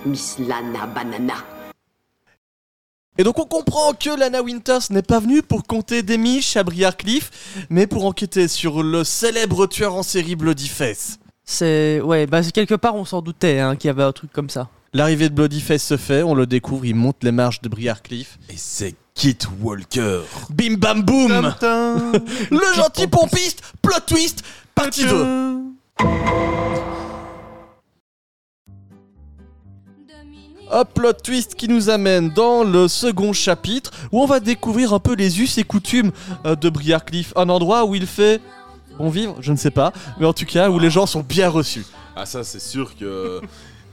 [0.07, 1.35] Miss Lana Banana.
[3.19, 6.65] Et donc on comprend que Lana Winters n'est pas venue pour compter des miches à
[6.65, 11.19] Briarcliff, mais pour enquêter sur le célèbre tueur en série Bloodyface.
[11.45, 12.01] C'est.
[12.01, 14.49] Ouais, bah, c'est quelque part, on s'en doutait hein, qu'il y avait un truc comme
[14.49, 14.71] ça.
[14.95, 18.39] L'arrivée de Bloodyface se fait, on le découvre, il monte les marches de Briarcliff.
[18.49, 20.21] Et c'est Kit Walker.
[20.51, 21.33] Bim bam boum.
[22.53, 25.27] Le gentil pompiste, plot twist, partie 2
[30.71, 35.01] Hop, plot twist qui nous amène dans le second chapitre où on va découvrir un
[35.01, 36.13] peu les us et coutumes
[36.47, 38.41] euh, de Briarcliff, un endroit où il fait
[38.97, 41.49] bon vivre, je ne sais pas, mais en tout cas où les gens sont bien
[41.49, 41.85] reçus.
[42.15, 43.41] Ah, ça, c'est sûr que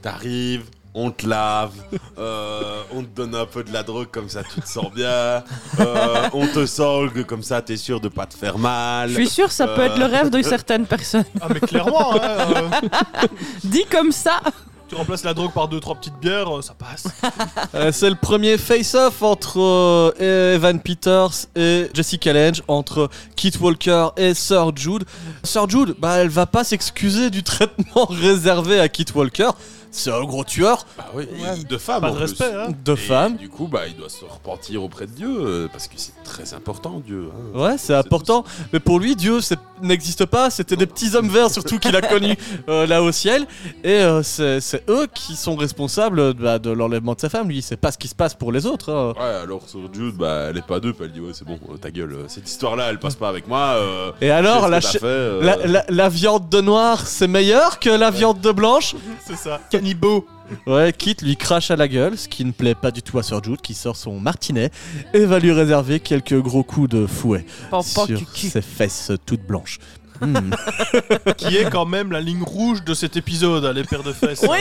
[0.04, 1.71] t'arrives, on te lave,
[2.17, 5.41] euh, on te donne un peu de la drogue comme ça, tu te sens bien,
[5.80, 9.10] euh, on te solgue comme ça, t'es sûr de pas te faire mal.
[9.10, 9.86] Je suis sûr ça peut Euh.
[9.86, 11.23] être le rêve de certaines personnes.
[11.41, 12.19] Ah, mais clairement, hein,
[12.56, 12.69] euh,
[13.63, 14.41] Dit comme ça,
[14.89, 17.06] tu remplaces la drogue par deux, trois petites bières, euh, ça passe.
[17.73, 19.58] Euh, c'est le premier face-off entre
[20.19, 25.06] euh, Evan Peters et Jessica Lange, entre Kit Walker et Sir Jude.
[25.43, 29.51] Sir Jude, bah, elle va pas s'excuser du traitement réservé à Kit Walker.
[29.93, 31.27] C'est un gros tueur Bah oui,
[31.69, 32.69] de femmes Pas de respect, hein.
[32.86, 33.36] de Et femmes.
[33.36, 36.54] Du coup, bah, il doit se repentir auprès de Dieu euh, parce que c'est très
[36.54, 37.30] important, Dieu.
[37.56, 37.60] hein.
[37.60, 38.45] Ouais, c'est important.
[38.71, 40.49] Mais pour lui, Dieu c'est- n'existe pas.
[40.49, 42.38] C'était des petits hommes verts, surtout qu'il a connus
[42.69, 43.45] euh, là au ciel.
[43.84, 47.49] Et euh, c'est eux qui sont responsables bah, de l'enlèvement de sa femme.
[47.49, 48.91] Lui, il sait pas ce qui se passe pour les autres.
[48.93, 49.13] hein.
[49.19, 51.91] Ouais, alors sur Jude, bah, elle est pas dupe, elle dit ouais, c'est bon, ta
[51.91, 53.73] gueule, cette histoire-là, elle passe pas avec moi.
[53.75, 58.51] euh, Et alors, fait, euh, la viande de noir, c'est meilleur que la viande de
[58.54, 58.95] blanche?
[59.25, 59.60] C'est ça.
[59.82, 60.28] Cannibaux.
[60.67, 63.24] Ouais, Kit lui crache à la gueule, ce qui ne plaît pas du tout à
[63.24, 64.70] Sir Jude, qui sort son martinet
[65.13, 68.50] et va lui réserver quelques gros coups de fouet Pan, pan, sur cucu.
[68.50, 69.80] ses fesses toutes blanches.
[71.38, 74.46] Qui est quand même la ligne rouge de cet épisode, hein, les paires de fesses.
[74.48, 74.60] Oui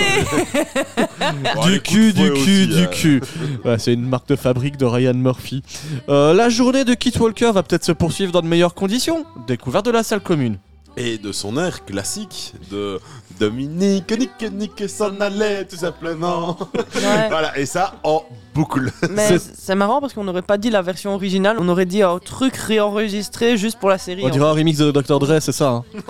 [1.54, 2.86] Bon, du cul, du cul, aussi, du euh.
[2.86, 3.22] cul.
[3.66, 5.62] Ouais, c'est une marque de fabrique de Ryan Murphy.
[6.08, 9.26] Euh, la journée de Kit Walker va peut-être se poursuivre dans de meilleures conditions.
[9.46, 10.56] Découverte de la salle commune.
[10.96, 12.98] Et de son air classique de
[13.40, 16.58] Dominique, Nick, Nick s'en allait tout simplement.
[16.74, 16.82] Ouais.
[17.30, 18.22] voilà, et ça en
[18.54, 18.92] boucle.
[19.10, 22.18] Mais C'est- marrant parce qu'on n'aurait pas dit la version originale, on aurait dit un
[22.18, 24.22] truc réenregistré juste pour la série.
[24.24, 25.18] On dirait un remix de Dr.
[25.18, 25.68] Dre, c'est ça.
[25.70, 25.84] hein.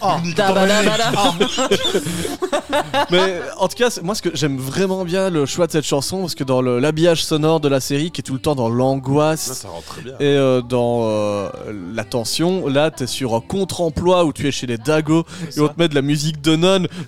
[0.00, 0.34] fait.
[0.34, 1.10] Tabadabada.
[3.10, 6.20] Mais en tout cas, moi, ce que j'aime vraiment bien le choix de cette chanson,
[6.20, 9.66] parce que dans l'habillage sonore de la série, qui est tout le temps dans l'angoisse
[10.20, 11.48] et euh, dans euh,
[11.94, 15.24] la tension, là, t'es sur un contre-emploi où tu es chez les Dago
[15.56, 16.56] et on te met de la musique de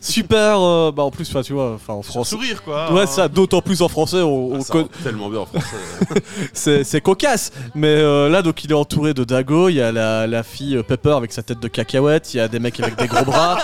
[0.01, 0.61] super.
[0.61, 2.31] euh, bah en plus, enfin, tu vois, enfin en français.
[2.31, 2.93] sourire, quoi.
[2.93, 5.47] Ouais, ça, d'autant plus en français, on, Ah, on ça con- rend tellement bien en
[5.47, 6.83] français.
[6.85, 7.53] c'est cocasse.
[7.75, 9.69] Mais euh, là, donc, il est entouré de Dago.
[9.69, 12.35] Il y a la, la fille euh, Pepper avec sa tête de cacahuète.
[12.35, 13.59] Il y a des mecs avec des gros bras.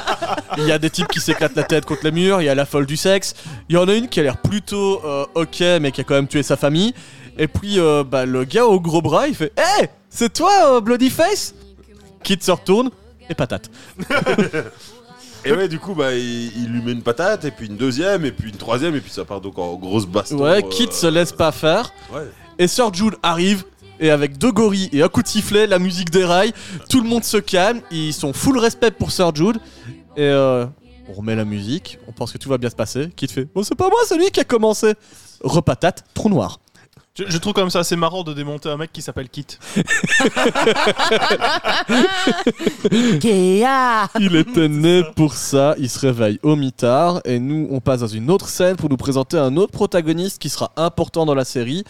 [0.56, 2.40] Il y a des types qui s'éclatent la tête contre les murs.
[2.40, 3.34] Il y a la folle du sexe.
[3.68, 6.14] Il y en a une qui a l'air plutôt euh, ok, mais qui a quand
[6.14, 6.94] même tué sa famille.
[7.38, 10.80] Et puis, euh, bah, le gars au gros bras, il fait Hé, c'est toi, euh,
[10.80, 11.54] Bloody Face?
[12.24, 12.90] Kid se retourne
[13.30, 13.70] et patate.
[15.48, 18.24] Et ouais, du coup, bah, il, il lui met une patate, et puis une deuxième,
[18.24, 20.38] et puis une troisième, et puis ça part donc en grosse baston.
[20.42, 21.92] Ouais, euh, se laisse pas faire.
[22.12, 22.28] Ouais.
[22.58, 23.64] Et Sir Jude arrive.
[24.00, 26.52] Et avec deux gorilles et un coup de sifflet, la musique déraille,
[26.88, 29.56] tout le monde se calme, ils sont full respect pour Sir Jude.
[30.16, 30.66] Et euh,
[31.08, 33.08] on remet la musique, on pense que tout va bien se passer.
[33.16, 34.94] Kid fait Bon, c'est pas moi, c'est lui qui a commencé.
[35.42, 36.60] Repatate, trou noir.
[37.18, 39.44] Je, je trouve comme ça assez marrant de démonter un mec qui s'appelle Kit.
[43.20, 47.20] Kéa Il était né pour ça, il se réveille au mitard.
[47.24, 50.48] Et nous, on passe dans une autre scène pour nous présenter un autre protagoniste qui
[50.48, 51.82] sera important dans la série.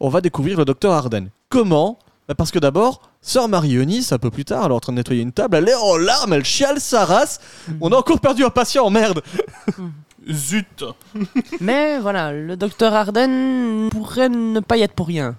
[0.00, 1.28] On va découvrir le docteur Arden.
[1.50, 2.00] Comment?
[2.26, 4.96] Bah, Parce que d'abord, Sœur Marionis, un peu plus tard, elle est en train de
[4.96, 7.38] nettoyer une table, elle est en larmes, elle chiale sa race.
[7.80, 9.22] On a encore perdu un patient, merde
[10.30, 10.84] Zut
[11.60, 15.36] Mais voilà, le docteur Arden pourrait ne pas y être pour rien.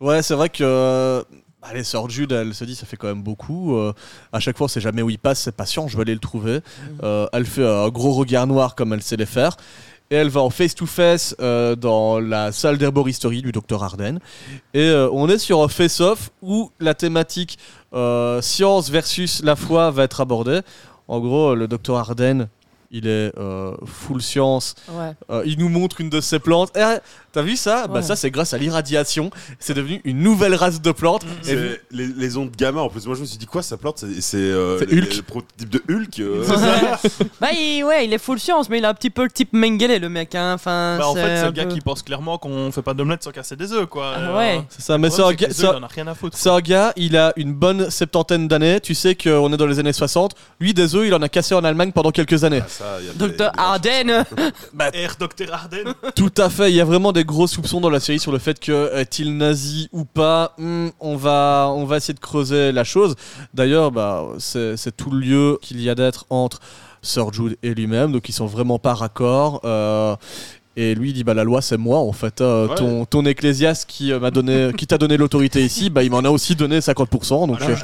[0.00, 0.62] Ouais, c'est vrai que.
[0.62, 1.22] euh,
[1.62, 3.76] Allez, Sœur Jude, elle se dit, ça fait quand même beaucoup.
[3.76, 3.92] euh,
[4.32, 6.20] à chaque fois, on sait jamais où il passe, c'est patient, je vais aller le
[6.20, 6.60] trouver.
[7.02, 9.56] Euh, elle fait un gros regard noir comme elle sait les faire.
[10.12, 14.20] Et elle va en face-to-face euh, dans la salle d'herboristerie du docteur Arden.
[14.74, 17.58] Et euh, on est sur un face-off où la thématique
[17.92, 20.60] euh, science versus la foi va être abordée.
[21.08, 22.46] En gros, le docteur Arden,
[22.90, 24.74] il est euh, full science.
[24.90, 25.12] Ouais.
[25.30, 26.70] Euh, il nous montre une de ses plantes.
[26.76, 26.96] Eh,
[27.32, 27.86] T'as vu ça?
[27.86, 28.02] Bah Ouais.
[28.02, 29.30] ça c'est grâce à l'irradiation.
[29.58, 31.22] C'est devenu une nouvelle race de plantes.
[31.42, 33.04] C'est Et les, les ondes gamma en plus.
[33.06, 35.16] Moi je me suis dit quoi sa plante C'est c'est, euh, C'est les- Hulk.
[35.16, 36.18] le prototype de Hulk.
[36.20, 36.44] euh,
[37.40, 39.52] bah, il, ouais, il est full science, mais il a un petit peu le type
[39.52, 40.34] Mengele, le mec.
[40.34, 40.54] Hein.
[40.54, 42.94] Enfin, Bah, en fait, c'est un le gars peu- qui pense clairement qu'on fait pas
[42.94, 44.14] d'omelette sans casser des œufs, quoi.
[44.16, 44.62] Ah, Euh, ouais.
[44.70, 44.96] c'est ça.
[44.96, 46.36] Mais c'est un, gars- les c'est un- il en a rien à foutre.
[46.38, 48.80] c'est un gars, il a une bonne septantaine d'années.
[48.80, 50.34] Tu sais qu'on est dans les années 60.
[50.60, 52.62] Lui, des œufs, il en a cassé en Allemagne pendant quelques années.
[52.78, 54.24] Ça, y a des- Docteur des- Arden
[54.94, 56.70] Air Docteur Arden Tout à fait.
[56.70, 59.36] Il y a vraiment des gros soupçons dans la série sur le fait que est-il
[59.36, 60.52] nazi ou pas.
[60.58, 63.14] Hmm, on va, on va essayer de creuser la chose.
[63.54, 66.60] D'ailleurs, bah, c'est tout le lieu qu'il y a d'être entre
[67.02, 69.60] Sir Jude et lui-même, donc ils sont vraiment pas raccords.
[69.64, 70.16] Euh,
[70.76, 72.74] et lui il dit bah la loi c'est moi en fait Euh, Ouais.
[72.74, 76.18] ton ton ecclésiaste qui euh, m'a donné qui t'a donné l'autorité ici bah il m'en
[76.20, 77.76] a aussi donné 50% donc Voilà, euh,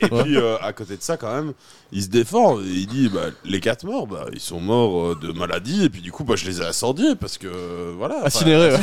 [0.00, 0.06] je.
[0.06, 1.52] Et puis euh, à côté de ça, quand même,
[1.92, 2.58] il se défend.
[2.58, 5.84] et Il dit bah, les quatre morts, bah, ils sont morts euh, de maladie.
[5.84, 8.16] Et puis du coup, bah, je les ai incendiés parce que euh, voilà.
[8.18, 8.78] enfin, incinéré ouais.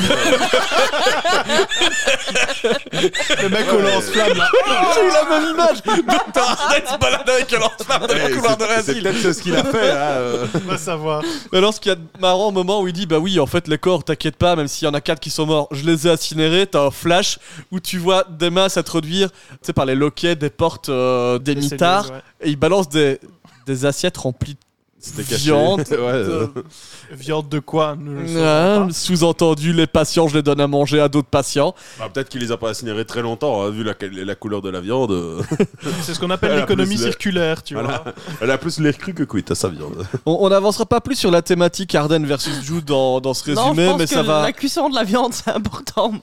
[3.41, 4.49] Le mec au lance-flamme, là.
[4.95, 8.31] j'ai eu la même image Docteur Arnett se balade avec un lance-flamme dans le Ouais,
[8.31, 9.89] couloir de c'est- c'est l'asile peut-être ce qu'il a fait.
[9.91, 10.45] hein, euh.
[10.55, 11.23] On va savoir.
[11.51, 13.39] Mais alors, ce qu'il y a de marrant au moment où il dit Bah oui,
[13.39, 15.67] en fait, les corps, t'inquiète pas, même s'il y en a quatre qui sont morts,
[15.71, 16.67] je les ai incinérés.
[16.67, 17.39] T'as un flash
[17.71, 21.55] où tu vois des mains s'introduire, tu sais, par les loquets des portes euh, des
[21.55, 23.19] mitards, cellules, et il balance des,
[23.65, 24.57] des assiettes remplies
[25.01, 25.43] C'était de caché.
[25.45, 25.79] viande.
[25.89, 26.47] ouais, euh.
[27.11, 27.95] Viande de quoi?
[27.97, 28.33] Nous ne le Ouais,
[28.75, 28.93] saurons pas.
[28.93, 31.73] Sous-entendu, les patients, je les donne à manger à d'autres patients.
[31.97, 34.69] Bah, peut-être qu'il les a pas incinérés très longtemps, hein, vu la, la couleur de
[34.69, 35.11] la viande.
[35.11, 35.41] euh.
[36.03, 38.03] C'est ce qu'on appelle Elle a l'économie plus circulaire, tu Voilà.
[38.03, 38.13] vois.
[38.41, 40.05] Elle a plus l'air cru que cuite à sa viande.
[40.25, 43.55] On on n'avancera pas plus sur la thématique Arden versus Jude dans, dans ce Non,
[43.55, 44.41] je résumé, pense mais que ça va.
[44.41, 46.13] la cuisson de la viande, c'est important.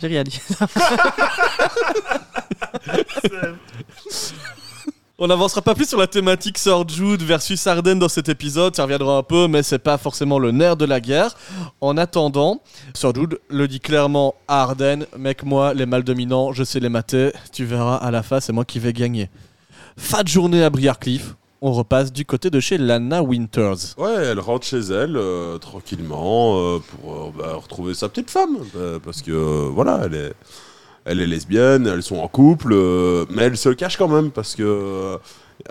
[0.00, 0.40] J'ai rien dit.
[5.18, 8.82] On n'avancera pas plus sur la thématique Sir Jude versus Arden dans cet épisode, ça
[8.82, 11.34] reviendra un peu, mais c'est pas forcément le nerf de la guerre.
[11.80, 12.60] En attendant,
[12.92, 16.90] Sir Jude le dit clairement à Arden, mec moi, les mâles dominants, je sais les
[16.90, 19.30] mater, tu verras à la fin, c'est moi qui vais gagner.
[19.96, 23.96] Fat journée à Briarcliff, on repasse du côté de chez Lana Winters.
[23.96, 28.58] Ouais, elle rentre chez elle euh, tranquillement euh, pour euh, bah, retrouver sa petite femme.
[29.02, 30.32] parce que voilà, elle est.
[31.06, 34.30] elle est lesbienne, elles sont en couple, euh, mais elle se le cache quand même
[34.30, 35.16] parce que euh,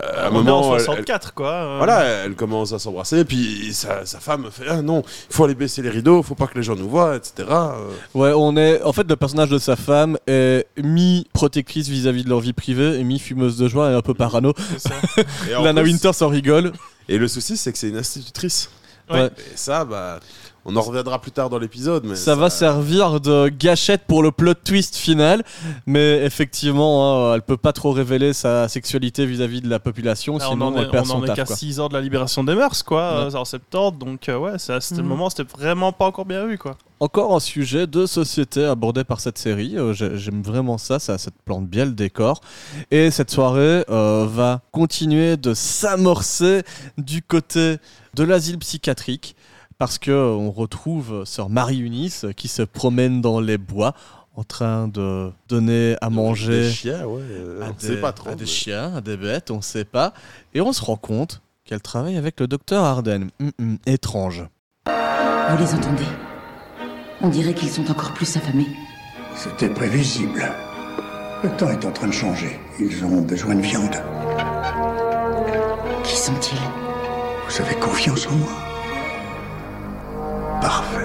[0.00, 1.50] à un On est en moment, elle- elle- 64, quoi.
[1.52, 1.74] euh.
[1.78, 5.54] voilà, elle commence à s'embrasser, puis sa, sa femme fait ah non, il faut aller
[5.54, 7.48] baisser les rideaux, faut pas que les gens nous voient, etc.
[7.50, 7.70] Euh,
[8.14, 8.82] Ouais, on est.
[8.82, 13.04] En fait, le personnage de sa femme est mi-protectrice vis-à-vis de leur vie privée et
[13.04, 14.52] mi-fumeuse de joie et un peu parano.
[14.78, 14.90] Ça.
[15.58, 16.72] en Lana plus- Winter s'en rigole.
[17.08, 18.68] Et le souci, c'est que c'est une institutrice.
[19.08, 19.26] Ouais.
[19.26, 20.18] Et ça, bah,
[20.68, 24.32] on en reviendra plus tard dans l'épisode, mais Ça va servir de gâchette pour le
[24.32, 25.44] plot twist final,
[25.86, 30.46] mais effectivement, hein, elle peut pas trop révéler sa sexualité vis-à-vis de la population, Là,
[30.48, 31.36] on sinon en est, elle perd on son en est taf.
[31.36, 31.56] qu'à quoi.
[31.56, 33.34] 6 ans de la libération des mœurs, quoi, Ouais.
[33.34, 35.08] euh, en 70, donc euh, ouais, ça, c'était le Mhm.
[35.08, 36.76] moment, c'était vraiment pas encore bien vu, quoi.
[36.98, 39.76] Encore un sujet de société abordé par cette série.
[39.76, 42.40] euh, j'ai- J'aime vraiment ça, ça, ça te plante bien le décor.
[42.90, 46.62] Et cette soirée euh, va continuer de s'amorcer
[46.98, 47.76] du côté
[48.14, 49.36] de l'asile psychiatrique
[49.78, 53.94] parce que euh, on retrouve sœur Marie-Eunice euh, qui se promène dans les bois
[54.36, 58.12] en train de donner à manger Des chiens, ouais, euh, à on des, sait pas
[58.12, 58.28] trop.
[58.30, 60.12] à des mais- chiens, à des bêtes, on sait pas.
[60.54, 63.28] Et on se rend compte qu'elle travaille avec le docteur Arden.
[63.40, 64.44] Hum, hum, étrange.
[64.86, 66.04] Vous les entendez?
[67.22, 68.66] On dirait qu'ils sont encore plus affamés.
[69.34, 70.52] C'était prévisible.
[71.42, 72.58] Le temps est en train de changer.
[72.78, 73.96] Ils ont besoin de viande.
[76.04, 76.58] Qui sont-ils?
[77.48, 78.52] Vous avez confiance en moi?
[80.66, 80.98] Parfait.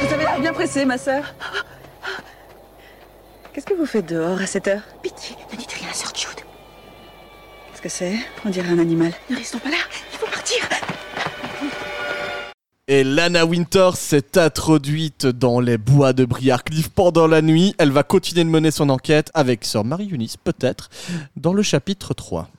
[0.00, 1.34] Vous avez l'air bien pressée, ma sœur.
[3.52, 4.82] Qu'est-ce que vous faites dehors à cette heure?
[5.02, 6.30] Pitié, ne dites rien, Sir Jude.
[7.72, 8.14] Qu'est-ce que c'est?
[8.44, 9.12] On dirait un animal.
[9.28, 9.78] Ne restons pas là,
[12.94, 17.74] Et Lana Winter s'est introduite dans les bois de Briarcliff pendant la nuit.
[17.78, 20.90] Elle va continuer de mener son enquête avec Sœur Marie-Eunice, peut-être,
[21.34, 22.50] dans le chapitre 3.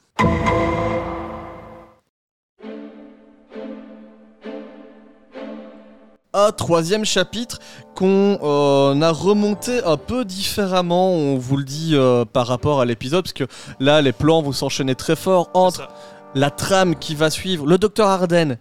[6.34, 7.60] Un troisième chapitre
[7.94, 12.86] qu'on euh, a remonté un peu différemment, on vous le dit euh, par rapport à
[12.86, 13.44] l'épisode, parce que
[13.80, 15.90] là les plans vont s'enchaîner très fort entre
[16.34, 18.58] la trame qui va suivre le docteur Arden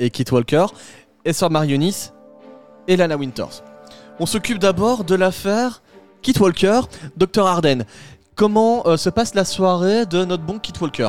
[0.00, 0.66] et Kit Walker,
[1.24, 2.10] et Sir Marionis
[2.88, 3.62] et Lana Winters.
[4.18, 5.82] On s'occupe d'abord de l'affaire
[6.22, 6.80] Kit Walker,
[7.16, 7.84] Docteur Arden.
[8.34, 11.08] Comment euh, se passe la soirée de notre bon Kit Walker?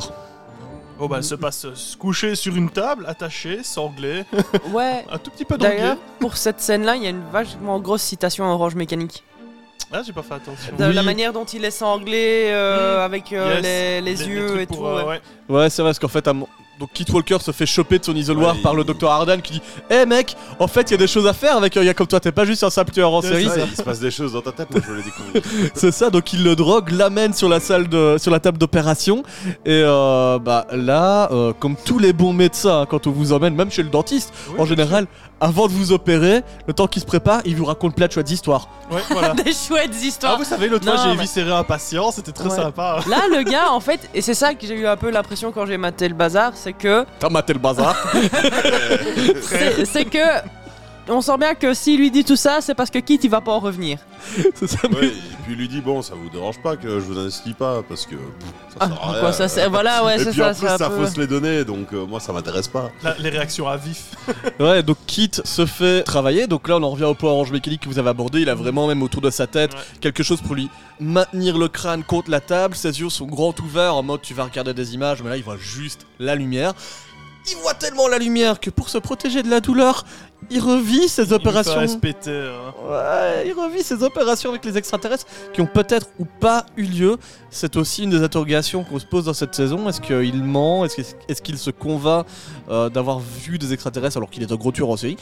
[0.99, 4.23] Oh bah, elle se passe euh, se coucher sur une table, attachée, sanglée,
[4.73, 5.05] Ouais.
[5.11, 5.77] un tout petit peu droguée.
[5.77, 9.23] D'ailleurs, pour cette scène-là, il y a une vachement grosse citation à Orange Mécanique.
[9.91, 10.75] Ah, j'ai pas fait attention.
[10.77, 10.93] De Oui.
[10.93, 13.01] La manière dont il est sanglé, euh, Mm.
[13.01, 13.63] avec euh, Yes.
[13.63, 14.85] les, les yeux trucs et pour, tout.
[14.85, 15.21] euh, ouais.
[15.49, 15.55] ouais.
[15.55, 16.47] Ouais, c'est vrai, parce qu'en fait, à mon-
[16.79, 19.41] donc Kit Walker se fait choper de son isoloir Ouais, par il- le Docteur Arden
[19.41, 21.83] qui dit Eh mec, en fait, il y a des choses à faire avec un
[21.85, 23.45] gars comme toi, t'es pas juste un simple tueur en série.
[23.47, 23.59] ça.
[23.69, 25.71] Il se passe des choses dans ta tête, moi je les découvrir.
[25.75, 29.23] C'est ça, donc il le drogue, l'amène sur la salle de, sur la table d'opération.
[29.65, 33.55] Et euh, bah là, euh, comme tous les bons médecins, hein, quand on vous emmène,
[33.55, 35.05] même chez le dentiste, Oui, en général,
[35.43, 38.31] avant de vous opérer, le temps qu'il se prépare, il vous raconte plein de chouettes
[38.31, 38.69] histoires.
[38.89, 39.33] Ouais, voilà.
[39.43, 40.37] Des chouettes Ah, histoires.
[40.37, 42.55] vous savez, l'autre fois, j'ai mais- éviscéré un patient, c'était très Ouais.
[42.55, 42.99] sympa.
[43.09, 45.65] Là, le gars, en fait, et c'est ça que j'ai eu un peu l'impression quand
[45.65, 47.05] j'ai maté le bazar, c'est que.
[47.19, 47.95] T'as maté le bazar
[49.85, 50.17] c'est que.
[51.09, 53.41] On sent bien que s'il lui dit tout ça, c'est parce que Kit il va
[53.41, 53.99] pas en revenir.
[54.55, 55.11] C'est ça, Ouais, et
[55.43, 58.05] puis il lui dit bon, ça vous dérange pas que je vous investis pas parce
[58.05, 59.19] que pff, ça Ah, sert à rien.
[59.19, 59.67] quoi, ça c'est.
[59.67, 60.49] Voilà, ouais, Et c'est puis ça.
[60.51, 62.89] en c'est plus, un ça peu- fausse les données, donc euh, moi ça m'intéresse pas.
[63.03, 64.11] Là, les réactions à vif.
[64.61, 66.47] Ouais, donc Kit se fait travailler.
[66.47, 68.39] Donc là, on en revient au point orange mécanique que vous avez abordé.
[68.41, 69.79] Il a vraiment même autour de sa tête Ouais.
[69.99, 70.69] quelque chose pour lui
[71.01, 72.75] maintenir le crâne contre la table.
[72.75, 75.43] Ses yeux sont grands ouverts en mode tu vas regarder des images, mais là, il
[75.43, 76.73] voit juste la lumière.
[77.51, 80.05] Il voit tellement la lumière que pour se protéger de la douleur,
[80.49, 81.79] il revit ses Il opérations.
[81.79, 82.73] hein.
[82.89, 87.17] Ouais, il revit ses opérations avec les extraterrestres qui ont peut-être ou pas eu lieu.
[87.49, 89.87] C'est aussi une des interrogations qu'on se pose dans cette saison.
[89.89, 90.85] Est-ce qu'il ment?
[90.85, 92.25] Est-ce qu'il se convainc
[92.69, 95.17] euh, d'avoir vu des extraterrestres alors qu'il est un gros tueur en série?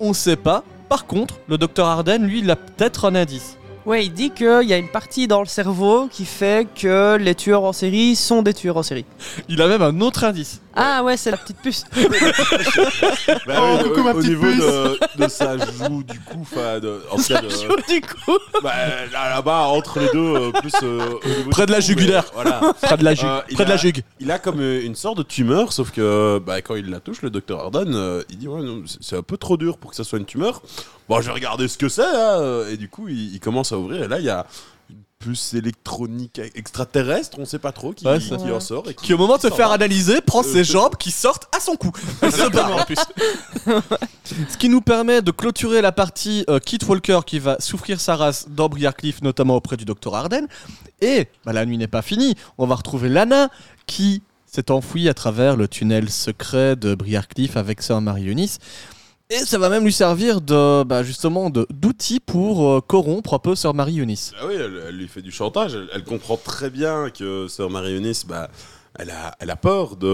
[0.00, 0.62] On sait pas.
[0.88, 3.56] Par contre, le docteur Arden, lui, il a peut-être un indice.
[3.86, 7.36] Ouais, il dit qu'il y a une partie dans le cerveau qui fait que les
[7.36, 9.04] tueurs en série sont des tueurs en série.
[9.48, 10.60] Il a même un autre indice.
[10.74, 11.84] Ah ouais, c'est la petite puce.
[13.46, 14.58] Bah Oh, oui, coucou, au, ma au petite niveau puce.
[14.58, 17.48] de, de sa joue, du coup, enfin, de- en tout cas, de-
[17.92, 18.38] du coup.
[18.62, 18.72] bah,
[19.12, 21.86] là, là-bas, entre les deux, euh, plus euh, au niveau Près du de la cou,
[21.86, 22.24] jugulaire.
[22.34, 22.60] Voilà.
[22.82, 23.26] Près de la jugue.
[23.36, 24.02] Euh, il Près de a- la jugue.
[24.20, 27.22] Il a comme euh, une sorte de tumeur, sauf que bah, quand il la touche,
[27.22, 29.96] le docteur euh, il dit ouais, non, c'est- c'est un peu trop dur pour que
[29.96, 30.60] ça soit une tumeur.
[31.08, 33.72] Bon, je vais regarder ce que c'est, hein, euh, et du coup, il, il commence
[33.72, 34.44] à ouvrir, et là, il y a
[34.90, 38.88] une puce électronique extraterrestre, on sait pas trop, qui, Ouais, qui ça- en sort.
[38.90, 39.74] Et Qui, au moment de se faire va.
[39.74, 41.90] analyser, prend Euh, ses jambes qui sortent à son cou.
[44.48, 48.16] Ce qui nous permet de clôturer la partie euh, Kit Walker qui va souffrir sa
[48.16, 50.46] race dans Briarcliff, notamment auprès du docteur Arden.
[51.00, 52.34] Et bah, la nuit n'est pas finie.
[52.58, 53.48] On va retrouver Lana
[53.86, 58.56] qui s'est enfui à travers le tunnel secret de Briarcliff avec Sir Marionis.
[59.28, 63.56] Et ça va même lui servir de, bah, justement d'outil pour euh, corrompre un peu
[63.56, 64.30] Sir Marionis.
[64.40, 65.74] Ah oui, elle, lui fait du chantage.
[65.74, 68.48] Elle, elle comprend très bien que Sir Marionis, bah,
[68.98, 70.06] elle a, elle a peur de,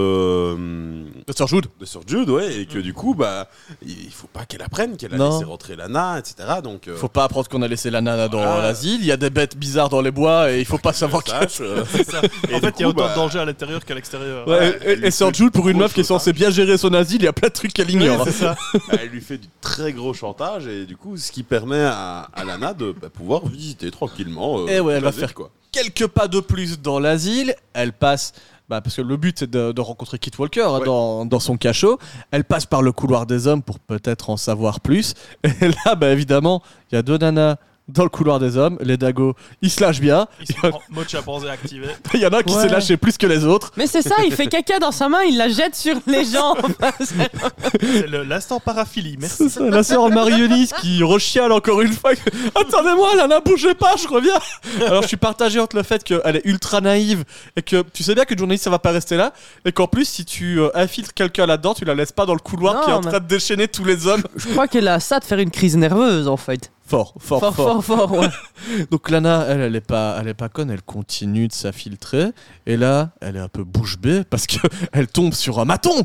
[0.53, 3.49] hum, De Sir Jude de Sir Jude, ouais, et que du coup, bah,
[3.85, 5.31] il faut pas qu'elle apprenne qu'elle a Non.
[5.31, 6.35] laissé rentrer Lana, etc.
[6.63, 8.61] Donc, euh, Faut pas apprendre qu'on a laissé la nana dans Voilà.
[8.63, 8.99] l'asile.
[9.01, 11.29] Il y a des bêtes bizarres dans les bois et il faut pas savoir que.
[11.31, 12.21] sache, euh, C'est ça.
[12.49, 14.47] Et en fait, il y a autant bah, de danger à l'intérieur qu'à l'extérieur.
[14.47, 16.49] Ouais, Ouais, et- et, lui Sir fait Jude, pour une meuf qui est censée bien
[16.49, 18.23] gérer son asile, il y a plein de trucs qu'elle ignore.
[18.25, 18.55] c'est ça.
[18.91, 22.43] elle lui fait du très gros chantage, et du coup, ce qui permet à, à
[22.43, 24.59] Lana de bah, pouvoir visiter tranquillement.
[24.59, 25.49] euh, Eh ouais, elle la va ville, faire quoi.
[25.71, 27.55] quelques pas de plus dans l'asile.
[27.73, 28.33] Elle passe,
[28.69, 30.85] bah, parce que le but c'est de, de rencontrer Kit Walker hein, Ouais.
[30.85, 31.99] dans, dans son cachot.
[32.31, 35.13] Elle passe par le couloir des hommes pour peut-être en savoir plus.
[35.43, 36.61] Et là, bah, évidemment,
[36.91, 37.57] il y a deux nanas
[37.93, 38.77] dans le couloir des hommes.
[38.81, 40.27] Les dagos, ils se lâchent bien.
[40.41, 41.87] Il se prend mode chimpanzé activé.
[42.13, 42.61] Il y en a un qui Ouais.
[42.63, 43.71] s'est lâché plus que les autres.
[43.77, 46.55] Mais c'est ça, il fait caca dans sa main, il la jette sur les gens.
[46.99, 49.17] C'est le- l'instant paraphilie.
[49.19, 49.35] Merci.
[49.37, 52.15] C'est ça, la sœur Marionis qui rechiale encore une fois.
[52.15, 54.37] que, Attendez-moi, Lana, bougez pas, je reviens.
[54.85, 57.23] Alors je suis partagé entre le fait qu'elle est ultra naïve
[57.55, 59.33] et que tu sais bien qu'une journaliste ça va pas rester là
[59.65, 62.39] et qu'en plus si tu euh, infiltres quelqu'un là-dedans, tu la laisses pas dans le
[62.39, 64.23] couloir Non, qui est en mais- train de déchaîner tous les hommes.
[64.35, 66.71] Je crois qu'elle a ça de faire une crise nerveuse en fait.
[66.85, 67.55] Fort, fort, fort.
[67.55, 68.85] Fort, fort, fort, ouais.
[68.91, 72.31] Donc Lana, elle, elle est pas, elle est pas conne, elle continue de s'infiltrer
[72.65, 74.57] et là, elle est un peu bouche bée parce que
[74.91, 76.03] elle tombe sur un maton.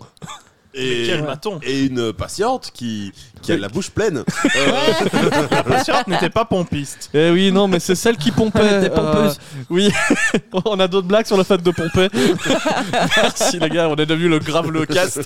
[0.78, 1.58] Et, Quel maton.
[1.62, 3.12] et une patiente qui,
[3.42, 4.22] qui a la bouche pleine.
[5.50, 7.10] La patiente n'était pas pompiste.
[7.14, 8.60] Eh oui, non, mais c'est celle qui pompait.
[8.64, 9.38] Elle était pompeuse.
[9.38, 9.90] Euh, oui,
[10.64, 12.08] on a d'autres blagues sur le fait de pomper.
[13.16, 15.20] Merci les gars, on est devenu le grave le cast.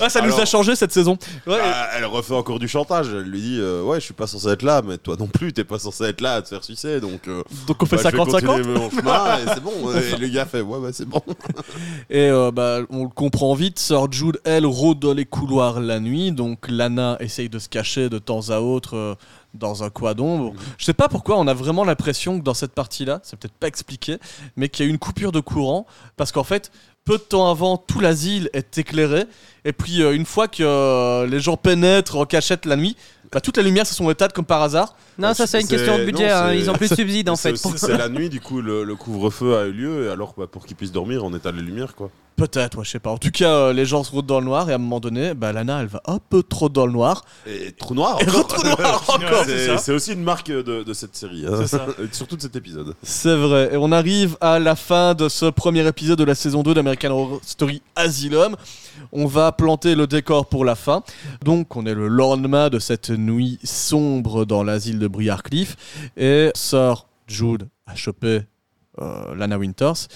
[0.00, 1.16] ah, ça nous a changé cette saison.
[1.46, 1.58] Ouais.
[1.62, 3.08] Ah, elle refait encore du chantage.
[3.08, 5.52] Elle lui dit euh, Ouais, je suis pas censé être là, mais toi non plus,
[5.52, 7.00] t'es pas censé être là à te faire sucer.
[7.00, 8.46] Donc, euh, Donc on fait bah, je vais 50-50.
[8.46, 9.72] continuer mon chemin et c'est bon.
[9.94, 11.22] Et le gars fait Ouais, bah c'est bon.
[12.10, 15.98] Et euh, bah, on le comprend vite, Sir Jude, elle, rôde dans les couloirs la
[15.98, 19.14] nuit, donc Lana essaye de se cacher de temps à autre euh,
[19.52, 20.54] dans un coin d'ombre.
[20.78, 23.66] Je sais pas pourquoi, on a vraiment l'impression que dans cette partie-là, c'est peut-être pas
[23.66, 24.18] expliqué,
[24.56, 25.86] mais qu'il y a eu une coupure de courant,
[26.16, 26.70] parce qu'en fait,
[27.04, 29.24] peu de temps avant, tout l'asile est éclairé,
[29.64, 32.96] et puis euh, une fois que euh, les gens pénètrent en cachette la nuit,
[33.32, 34.94] bah, toutes les lumières se sont éteintes comme par hasard.
[35.18, 37.36] Non, ça c'est une question de budget, non, hein, ils ont plus de subsides en
[37.36, 37.78] C'est fait.
[37.78, 40.06] C'est la nuit, du coup, le, le couvre-feu a eu lieu.
[40.06, 42.10] Et alors, bah, pour qu'ils puissent dormir, on éteint les lumières, quoi.
[42.36, 43.10] Peut-être, ouais, je sais pas.
[43.10, 45.00] En tout cas, euh, les gens se rôdent dans le noir, et à un moment
[45.00, 47.24] donné, bah, Lana, elle va un peu trop dans le noir.
[47.46, 48.46] Et trou noir Et encore.
[48.48, 49.44] trou noir encore,
[49.78, 51.44] c'est aussi une marque de, de cette série.
[51.46, 51.66] hein.
[51.66, 51.86] Ça.
[52.12, 52.94] Surtout de cet épisode.
[53.02, 53.70] C'est vrai.
[53.72, 57.10] Et on arrive à la fin de ce premier épisode de la saison 2 d'American
[57.10, 58.56] Horror Story Asylum.
[59.12, 61.02] On va planter le décor pour la fin.
[61.44, 65.76] Donc, on est le lendemain de cette nuit sombre dans l'asile de Briarcliff.
[66.16, 68.40] Et Sir Jude a chopé
[69.00, 70.08] euh, Lana Winters.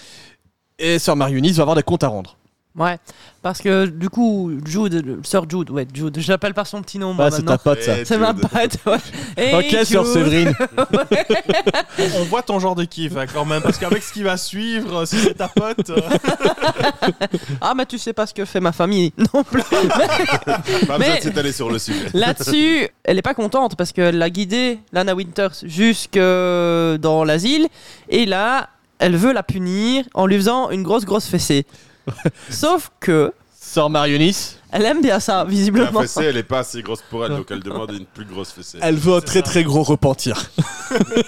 [0.79, 2.37] Et Sir Marionis va avoir des comptes à rendre.
[2.79, 2.99] Ouais,
[3.41, 7.17] parce que du coup, Jude, Sir Jude, ouais, Jude, je l'appelle par son petit nom
[7.19, 8.05] Ah, c'est ta pote, ça.
[8.05, 8.51] C'est ma pote,
[8.85, 8.99] ouais.
[9.39, 10.13] Hey, ok, Sir Jude.
[10.13, 10.55] Séverine.
[12.19, 14.95] On voit ton genre de kiff hein, quand même, parce qu'avec ce qui va suivre,
[14.95, 15.89] euh, si c'est ta pote.
[15.89, 16.01] euh,
[17.63, 19.63] Ah, mais tu sais pas ce que fait ma famille non plus.
[19.63, 22.09] Pas besoin Mais- de s'étaler sur le sujet.
[22.13, 27.69] Là-dessus, elle est pas contente parce qu'elle l'a guidée, Lana Winters, jusque dans l'asile.
[28.11, 28.69] Et là,
[28.99, 31.67] elle veut la punir en lui faisant une grosse, grosse fessée.
[32.51, 36.01] Sauf que, Sir Marionis, elle aime bien ça, La visiblement.
[36.03, 38.79] fessée, elle est pas assez grosse pour elle, donc elle demande une plus grosse fessée.
[38.83, 40.51] elle veut un très très gros repentir.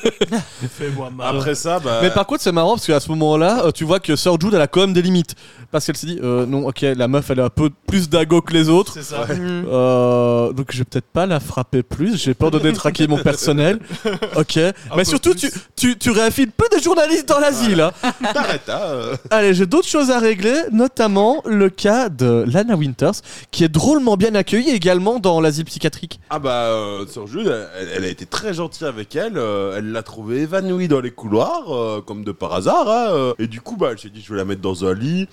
[0.78, 1.36] Fais-moi mal.
[1.36, 2.00] Après ça, bah.
[2.02, 4.54] Mais par contre, c'est marrant parce qu'à ce moment-là, euh, tu vois que Sir Jude,
[4.54, 5.34] elle a quand même des limites.
[5.70, 8.40] Parce qu'elle s'est dit, euh, non, ok, la meuf, elle a un peu plus d'ago
[8.40, 8.92] que les autres.
[8.94, 9.26] C'est ça.
[9.26, 9.66] Mm.
[9.70, 12.16] Euh, donc je vais peut-être pas la frapper plus.
[12.16, 13.78] J'ai peur de détraquer mon personnel.
[14.36, 14.58] Ok.
[14.96, 15.60] Mais surtout, tu, plus.
[15.76, 17.80] tu, tu réaffiles peu des journalistes dans l'asile.
[17.80, 17.92] hein.
[18.32, 19.16] T'arrêtes, hein.
[19.30, 23.12] Allez, j'ai d'autres choses à régler, notamment le cas de Lana Winters,
[23.50, 26.20] qui est drôlement bien accueillie également dans l'asile psychiatrique.
[26.30, 29.36] Ah bah, euh, Sir Jude, elle, elle a été très gentille avec elle.
[29.38, 32.88] euh, elle l'a trouvée évanouie dans les couloirs, euh, comme de par hasard.
[32.88, 34.94] hein, euh, et du coup, bah, elle s'est dit, je vais la mettre dans un
[34.94, 35.28] lit.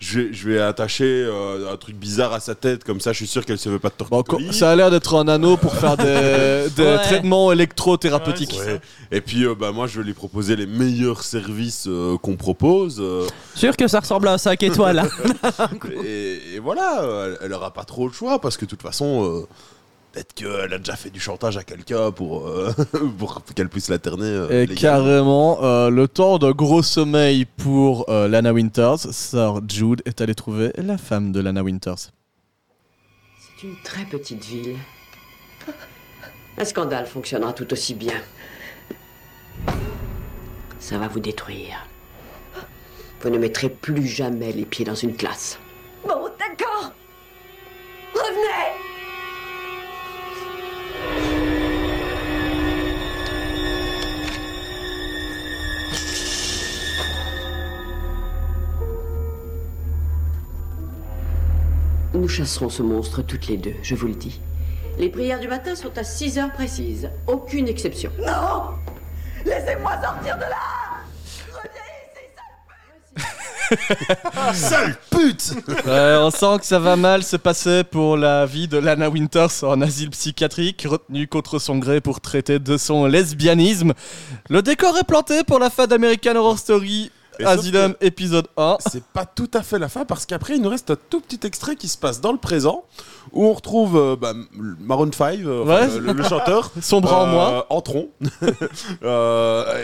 [0.00, 3.18] Je vais, je vais attacher euh, un truc bizarre à sa tête, comme ça, je
[3.18, 4.54] suis sûr qu'elle se veut pas de torticolis.
[4.54, 6.96] ça a l'air d'être un anneau pour faire des, des Ouais.
[7.02, 8.56] traitements électrothérapeutiques.
[8.58, 8.80] Ouais, Ouais.
[9.12, 12.96] Et puis, euh, bah, moi, je vais lui proposer les meilleurs services euh, qu'on propose.
[12.98, 15.02] euh, Sûr que ça ressemble à un 5 étoiles.
[16.04, 19.24] et, et voilà, elle, elle aura pas trop le choix parce que de toute façon,
[19.42, 19.46] euh,
[20.12, 22.72] peut-être qu'elle a déjà fait du chantage à quelqu'un pour, euh,
[23.18, 24.24] pour qu'elle puisse l'aterner.
[24.26, 30.02] euh, Et carrément, euh, le temps de gros sommeil pour euh, Lana Winters, Sir Jude
[30.04, 31.96] est allé trouver la femme de Lana Winters.
[33.38, 34.76] C'est une très petite ville.
[36.58, 38.14] Un scandale fonctionnera tout aussi bien.
[40.78, 41.86] Ça va vous détruire.
[43.20, 45.58] Vous ne mettrez plus jamais les pieds dans une classe.
[46.06, 46.92] Bon, d'accord.
[48.14, 48.79] Revenez
[62.12, 64.40] Nous chasserons ce monstre toutes les deux, je vous le dis.
[64.98, 67.08] Les prières du matin sont à 6 heures précises.
[67.26, 68.10] Aucune exception.
[68.18, 68.74] Non
[69.44, 70.80] Laissez-moi sortir de là
[74.52, 75.54] Sale pute
[75.86, 79.62] Ouais, on sent que ça va mal se passer pour la vie de Lana Winters
[79.62, 83.92] en asile psychiatrique, retenue contre son gré pour traiter de son lesbianisme.
[84.48, 87.12] Le décor est planté pour la fin d'American Horror Story
[87.46, 88.78] Asylum épisode 1.
[88.90, 91.46] C'est pas tout à fait la fin parce qu'après il nous reste un tout petit
[91.46, 92.84] extrait qui se passe dans le présent
[93.32, 94.32] où on retrouve euh, bah,
[94.80, 97.64] Maroon 5, euh, enfin, le, le chanteur, Son bras en moins.
[97.70, 98.08] en tronc,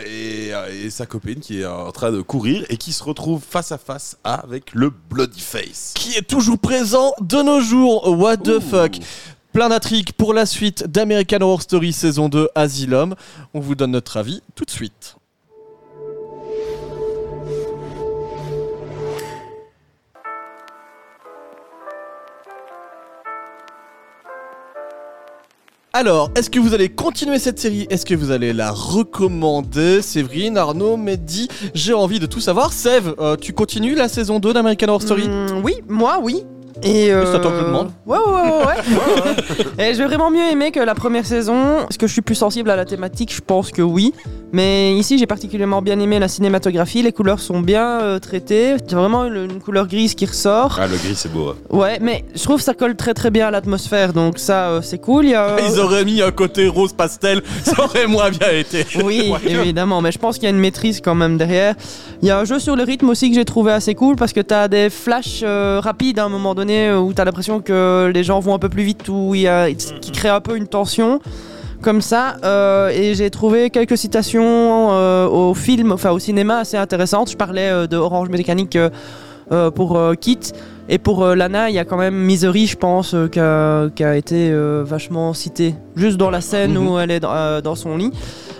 [0.07, 0.53] et,
[0.85, 3.79] et sa copine qui est en train de courir et qui se retrouve face à
[3.79, 5.93] face avec le Bloody Face.
[5.95, 8.09] qui est toujours présent de nos jours.
[8.19, 8.61] What the Ouh.
[8.61, 8.97] fuck
[9.53, 13.15] Plein d'intrigues pour la suite d'American Horror Story saison 2 Asylum.
[13.55, 15.16] On vous donne notre avis tout de suite.
[25.99, 27.87] Alors, est-ce que vous allez continuer cette série?
[27.89, 30.03] Est-ce que vous allez la recommander?
[30.03, 32.75] Séverine, Arnaud, Mehdi, j'ai envie de tout savoir.
[32.75, 35.27] Sève, euh, tu continues la saison 2 d'American Horror Story?
[35.27, 36.45] Hmm, Oui, moi, oui.
[36.83, 37.33] Et euh...
[37.33, 37.93] c'est toi que je demande.
[38.05, 39.79] Ouais, ouais, ouais, ouais.
[39.91, 41.79] Et j'ai vraiment mieux aimé que la première saison.
[41.89, 44.13] Est-ce que je suis plus sensible à la thématique Je pense que oui.
[44.57, 47.03] Mais ici, j'ai particulièrement bien aimé la cinématographie.
[47.03, 48.73] Les couleurs sont bien euh, traitées.
[48.73, 50.79] A vraiment une, une couleur grise qui ressort.
[50.81, 51.53] Ah, le gris c'est beau.
[51.69, 54.15] Ouais, mais je trouve que ça colle très très bien à l'atmosphère.
[54.15, 55.27] Donc ça, euh, c'est cool.
[55.27, 58.87] Il y a, Ils auraient mis un côté rose pastel, ça aurait moins bien été.
[59.05, 61.75] Oui, évidemment, mais je pense qu'il y a une maîtrise quand même derrière.
[62.23, 64.33] Il y a un jeu sur le rythme aussi que j'ai trouvé assez cool parce
[64.33, 67.27] que tu as des flashs euh, rapides à un moment donné euh, où tu as
[67.27, 70.31] l'impression que les gens vont un peu plus vite, où il y a, qui crée
[70.31, 71.21] un peu une tension
[71.87, 72.37] comme ça.
[72.43, 77.31] euh, et j'ai trouvé quelques citations euh, au film, enfin au cinéma assez intéressantes.
[77.31, 78.77] Je parlais euh, de Orange Mécanique
[79.77, 80.41] pour Kit.
[80.89, 84.17] Et pour Lana, il y a quand même Misery, je pense, qui, a, qui a
[84.17, 85.77] été vachement cité.
[85.97, 86.89] Juste dans la scène Mhm.
[86.89, 88.13] où elle est dans, euh, dans son lit.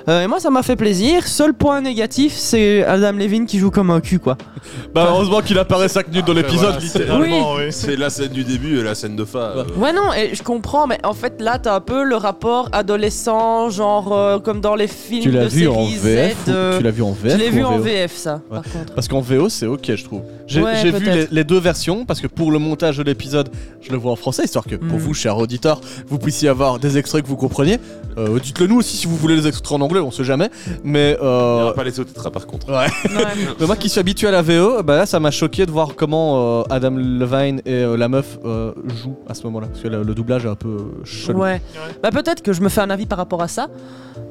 [0.09, 1.27] Euh, et moi, ça m'a fait plaisir.
[1.27, 4.37] Seul point négatif, c'est Adam Levine qui joue comme un cul, quoi.
[4.95, 6.75] Bah heureusement qu'il apparaît 5 minutes dans l'épisode.
[6.75, 7.65] Voilà, littéralement, oui.
[7.71, 9.39] C'est la scène du début et la scène de fin.
[9.41, 12.69] euh, Ouais, non, et je comprends, mais en fait, là, t'as un peu le rapport
[12.73, 16.49] adolescent, genre euh, comme dans les films Tu l'as de vu en série VF Z.
[16.51, 17.79] euh, ou tu l'as vu en VF Je l'ai vu en?
[17.79, 18.57] VF, ça, Ouais.
[18.61, 18.95] par contre.
[18.95, 20.23] Parce qu'en VO c'est ok je trouve.
[20.47, 23.49] J'ai Ouais, vu les, deux versions parce que pour le montage de l'épisode
[23.83, 25.01] je le vois en français histoire que pour Mm.
[25.01, 27.79] vous chers auditeurs vous puissiez avoir des extraits que vous compreniez.
[28.19, 30.49] Euh, Dites-le nous aussi si vous voulez les extraits en anglais on sait jamais.
[30.85, 32.71] Mais Il n'y euh, aura pas les sous-titres par contre.
[32.71, 32.87] ouais.
[33.61, 35.95] Mais moi qui suis habitué à la VO, bah là ça m'a choqué de voir
[35.97, 38.73] comment euh, Adam Levine et euh, la meuf euh,
[39.03, 39.67] jouent à ce moment-là.
[39.67, 41.41] Parce que le, le doublage est un peu chelou.
[41.41, 41.61] Ouais.
[42.03, 43.67] Bah peut-être que je me fais un avis par rapport à ça.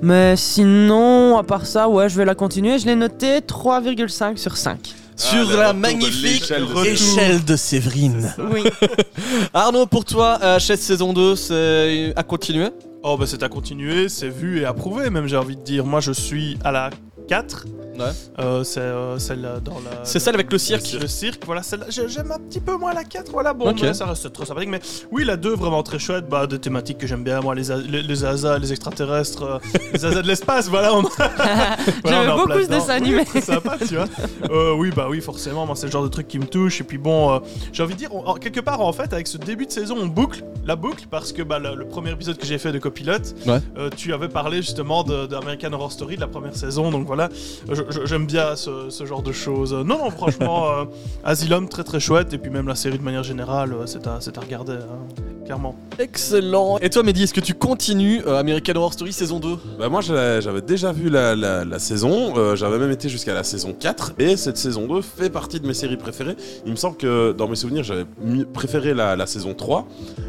[0.01, 2.79] Mais sinon, à part ça, ouais, je vais la continuer.
[2.79, 4.79] Je l'ai noté 3,5 sur 5.
[5.15, 8.33] Sur Ah, le la de magnifique de échelle de Séverine.
[8.51, 8.63] Oui.
[9.53, 12.67] Arnaud, pour toi, HS saison 2, c'est à continuer?
[13.07, 15.85] Oh bah c'est à continuer, c'est vu et approuvé même j'ai envie de dire.
[15.85, 16.89] Moi je suis à la
[17.27, 17.67] 4.
[17.97, 18.11] Ouais.
[18.39, 20.03] Euh, c'est euh, celle dans la...
[20.03, 23.31] C'est celle avec le cirque Le cirque, voilà, J'aime un petit peu moins la 4,
[23.31, 24.69] voilà, bon, mais ça reste trop sympathique.
[24.69, 24.79] Mais
[25.11, 27.77] oui, la 2, vraiment très chouette, bah, des thématiques que j'aime bien, moi, les, a-
[27.77, 28.15] les, les
[28.59, 29.59] les extraterrestres, euh,
[29.93, 30.93] les asas de l'espace, voilà.
[30.93, 31.03] On...
[32.05, 33.17] J'aime beaucoup ce dessin animé.
[33.19, 34.05] Oui, c'est sympa, tu vois.
[34.49, 36.81] Euh, oui, bah oui, forcément, moi, c'est le genre de truc qui me touche.
[36.81, 37.39] Et puis bon, euh,
[37.71, 39.95] j'ai envie de dire, on- en- quelque part, en fait, avec ce début de saison,
[39.99, 42.79] on boucle la boucle parce que bah, le, le premier épisode que j'ai fait de
[42.79, 43.59] copilote, Ouais.
[43.77, 47.29] euh, tu avais parlé justement de- d'American Horror Story de la première saison, donc voilà,
[47.71, 49.73] je- j'aime bien ce, ce genre de choses.
[49.73, 50.85] Non, non, franchement, euh,
[51.23, 54.17] Asylum, très très chouette, et puis même la série de manière générale, euh, c'est à,
[54.21, 55.75] c'est à regarder, hein, clairement.
[55.99, 56.77] Excellent.
[56.81, 60.01] Et toi, Mehdi, est-ce que tu continues euh, American Horror Story saison 2 Bah moi
[60.01, 63.73] j'avais j'avais déjà vu la, la- la saison, euh, j'avais même été jusqu'à la saison
[63.77, 66.35] 4 et cette saison 2 fait partie de mes séries préférées.
[66.65, 68.05] Il me semble que dans mes souvenirs j'avais
[68.53, 69.87] préféré la, la saison 3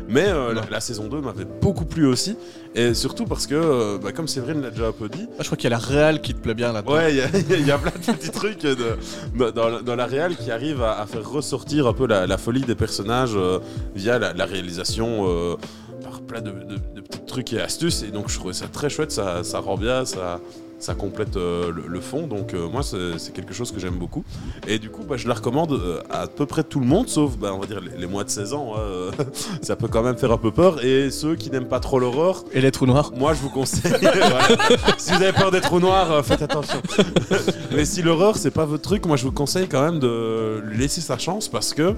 [0.09, 2.37] mais euh, la, la saison 2 m'avait beaucoup plu aussi
[2.77, 5.47] et surtout parce que euh, bah, comme Séverine l'a déjà un peu dit, Ah, Je
[5.47, 6.93] crois qu'il y a la réelle qui te plaît bien là-dedans.
[6.95, 8.77] Ouais, il y, a- il y a plein de petits trucs de-
[9.37, 12.39] dans, dans- dans la réal qui arrivent à, à faire ressortir un peu la, la
[12.39, 13.59] folie des personnages euh,
[13.95, 15.57] via la, la réalisation euh,
[16.05, 18.03] par plein de, de- de petits trucs et astuces.
[18.03, 20.41] Et donc je trouvais ça très chouette, ça, ça rend bien, ça,
[20.79, 22.27] ça complète euh, le, le fond.
[22.27, 24.25] Donc euh, moi, c'est quelque chose que j'aime beaucoup.
[24.69, 27.37] Et du coup, bah, je la recommande euh, à peu près tout le monde, sauf,
[27.37, 28.75] bah, on va dire, les, les moins de 16 ans.
[28.77, 29.11] hein, euh,
[29.63, 30.85] ça peut quand même faire un peu peur.
[30.85, 33.93] Et ceux qui n'aiment pas trop l'horreur, Et les trous noirs moi, je vous conseille.
[34.01, 34.41] voilà.
[34.99, 36.81] Si vous avez peur des trous noirs, euh, faites attention.
[37.73, 40.79] Mais si l'horreur, c'est pas votre truc, moi, je vous conseille quand même de lui
[40.79, 41.93] laisser sa chance parce que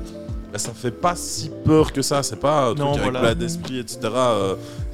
[0.53, 2.23] bah, ça fait pas si peur que ça.
[2.23, 3.21] C'est pas un truc Non, avec voilà.
[3.21, 3.99] plein d'esprit, etc.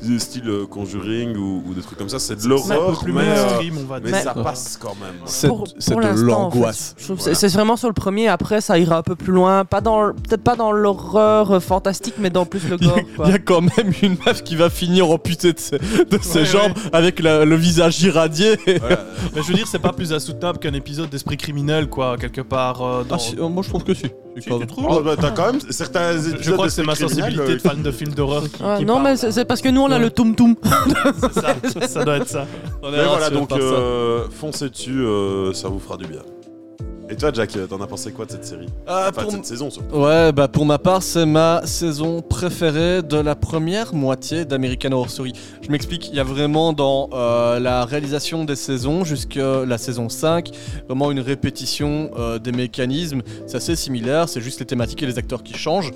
[0.05, 2.19] du style euh, Conjuring ou, ou des trucs comme ça.
[2.19, 4.21] C'est de un peu l'horreur, plus mais, euh, mainstream, on va mais dire.
[4.23, 4.43] ça Ouais.
[4.45, 5.15] passe quand même.
[5.27, 5.53] C'est de
[6.01, 6.57] l'instant, en fait.
[6.59, 6.95] l'angoisse.
[7.09, 7.35] Voilà.
[7.35, 8.29] c'est vraiment sur le premier.
[8.29, 9.65] Après, ça ira un peu plus loin.
[9.65, 12.99] Pas dans, peut-être pas dans l'horreur euh, fantastique, mais dans plus le gore.
[13.25, 16.41] il y a quand même une meuf qui va finir amputée de ses, de ses
[16.41, 18.57] Ouais, jambes avec la- le visage irradié.
[18.81, 19.05] Voilà.
[19.35, 22.83] Mais je veux dire, c'est pas plus insoutenable qu'un épisode d'esprit criminel, quoi, quelque part.
[22.83, 23.17] euh, dans...
[23.17, 24.07] Ah, si, euh, moi je trouve que si.
[24.37, 26.83] Si, tu trouves Oh, bah, t'as quand même certains Je- épisodes Je crois que c'est
[26.83, 29.05] ma sensibilité euh, de fan de films d'horreur qui, Ouais, qui non, parle.
[29.05, 30.55] mais c'est c'est parce que nous, on a le toum toum.
[31.21, 31.55] c'est ça,
[31.89, 32.47] ça doit être ça.
[32.83, 33.65] On est Mais voilà, rassuré donc par ça.
[33.65, 36.21] euh, foncez dessus, euh, ça vous fera du bien.
[37.11, 39.37] Et toi, Jack, euh, t'en as pensé quoi de cette série Ah, Enfin, pour de
[39.37, 39.95] cette saison surtout.
[39.95, 45.11] Ouais, bah pour ma part, c'est ma saison préférée de la première moitié d'American Horror
[45.11, 45.33] Story.
[45.61, 50.09] Je m'explique, il y a vraiment dans euh, la réalisation des saisons jusqu'à la saison
[50.09, 50.51] 5,
[50.89, 53.21] vraiment une répétition euh, des mécanismes.
[53.47, 55.91] C'est assez similaire, c'est juste les thématiques et les acteurs qui changent.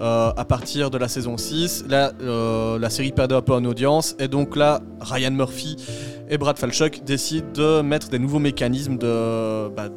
[0.00, 3.64] Euh, à partir de la saison 6, là, euh, la série perdait un peu en
[3.64, 5.74] audience, et donc là, Ryan Murphy
[6.30, 9.88] et Brad Falchuk décident de mettre des nouveaux mécanismes de, bah,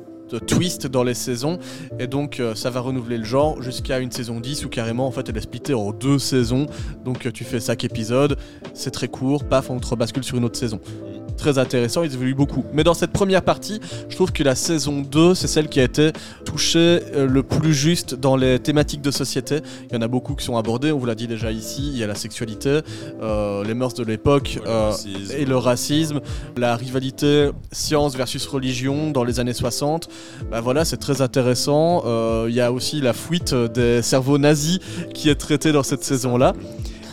[0.48, 1.60] twist dans les saisons.
[2.00, 5.12] Et donc euh, ça va renouveler le genre jusqu'à une saison 10 où carrément en
[5.12, 6.68] fait elle est splittée en deux saisons.
[7.04, 8.38] Donc euh, tu fais 5 épisodes,
[8.74, 10.80] c'est très court, paf, on te rebascule sur une autre saison.
[11.38, 12.64] Très intéressant, ils évoluent beaucoup.
[12.74, 13.80] Mais dans cette première partie,
[14.10, 16.12] je trouve que la saison 2, c'est celle qui a été
[16.46, 19.60] touchée euh, le plus juste dans les thématiques de société.
[19.90, 21.98] Il y en a beaucoup qui sont abordées, on vous l'a dit déjà ici, il
[21.98, 22.80] y a la sexualité,
[23.22, 24.92] euh, les mœurs de l'époque, euh,
[25.38, 26.22] et le racisme,
[26.58, 30.10] la rivalité science versus religion dans les années 60.
[30.52, 32.04] Bah voilà, c'est très intéressant.
[32.06, 34.80] Euh, Il y a aussi la fuite des cerveaux nazis
[35.14, 36.54] qui est traitée dans cette saison-là.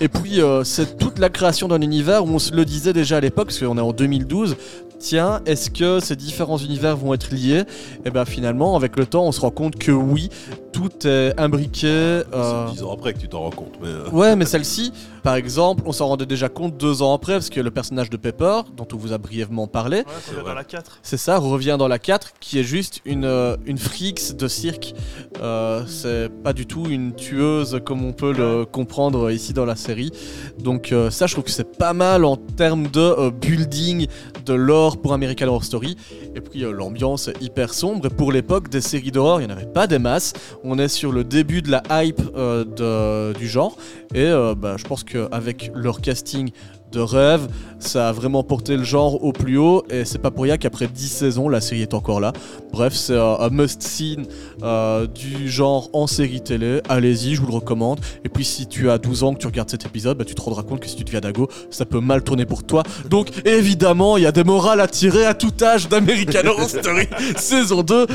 [0.01, 3.19] Et puis, euh, c'est toute la création d'un univers où on se le disait déjà
[3.19, 4.57] à l'époque, parce qu'on est en 2012.
[4.99, 7.65] Tiens, est-ce que ces différents univers vont être liés?
[8.05, 10.29] Et bien finalement, avec le temps, on se rend compte que oui,
[10.73, 11.87] tout est imbriqué.
[11.89, 13.75] euh, C'est 10 ans après que tu t'en rends compte.
[13.81, 14.93] Mais, euh, Ouais, mais celle-ci,
[15.23, 18.17] par exemple, on s'en rendait déjà compte deux ans après, parce que le personnage de
[18.17, 20.99] Pepper, dont on vous a brièvement parlé, Ouais, C'est dans la 4.
[21.03, 24.95] c'est ça, revient dans la 4, qui est juste une, euh, une frix de cirque.
[25.41, 29.77] Euh, c'est pas du tout une tueuse comme on peut le comprendre ici dans la
[29.77, 30.11] série.
[30.59, 34.07] Donc euh, ça, je trouve que c'est pas mal en termes de euh, building
[34.47, 35.97] de l'or pour American Horror Story.
[36.35, 38.07] Et puis euh, l'ambiance est hyper sombre.
[38.07, 40.33] Et pour l'époque, des séries d'horreur, il n'y en avait pas des masses.
[40.65, 43.77] On est sur le début de la hype euh, du genre.
[44.15, 46.51] Et euh, bah, je pense qu'avec leur casting
[46.93, 49.83] de rêve, ça a vraiment porté le genre au plus haut.
[49.91, 52.33] Et c'est pas pour rien qu'après 10 saisons, la série est encore là.
[52.73, 54.19] Bref, c'est un, un must-see
[54.63, 56.81] euh, du genre en série télé.
[56.89, 57.99] Allez-y, je vous le recommande.
[58.25, 60.43] Et puis si tu as 12 ans que tu regardes cet épisode, bah, tu te
[60.43, 62.83] rendras compte que si tu deviens dago, ça peut mal tourner pour toi.
[63.09, 67.09] Donc évidemment, il y a des morales à tirer à tout âge d'American Horror Story
[67.37, 68.07] saison 2.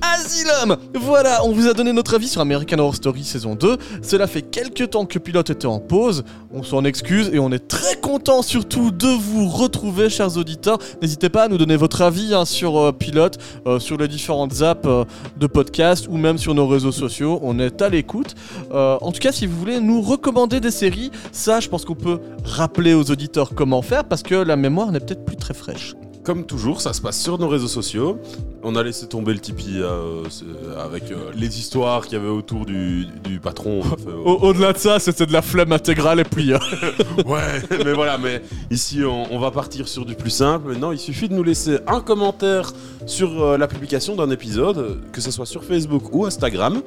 [0.00, 3.76] Asylum Voilà, on vous a donné notre avis sur American Horror Story saison 2.
[4.02, 6.24] Cela fait quelques temps que Pilote était en pause.
[6.52, 10.78] On s'en excuse et on est très content surtout de vous retrouver, chers auditeurs.
[11.00, 14.62] N'hésitez pas à nous donner votre avis hein, sur euh, Pilote, euh, sur les différentes
[14.62, 15.04] apps euh,
[15.36, 17.40] de podcast ou même sur nos réseaux sociaux.
[17.42, 18.34] On est à l'écoute.
[18.72, 22.20] En tout cas, si vous voulez nous recommander des séries, ça, je pense qu'on peut
[22.44, 25.94] rappeler aux auditeurs comment faire parce que la mémoire n'est peut-être plus très fraîche.
[26.24, 28.16] Comme toujours, ça se passe sur nos réseaux sociaux.
[28.62, 30.44] On a laissé tomber le Tipeee euh, c'est-
[30.80, 33.80] avec euh, les histoires qu'il y avait autour du, du patron.
[34.06, 36.52] Euh, Au-delà de ça, c'était de la flemme intégrale et puis.
[36.52, 36.58] euh,
[37.26, 40.68] Ouais, mais voilà, mais ici on, on va partir sur du plus simple.
[40.68, 42.72] Maintenant, il suffit de nous laisser un commentaire
[43.04, 46.82] sur euh, la publication d'un épisode, que ce soit sur Facebook ou Instagram.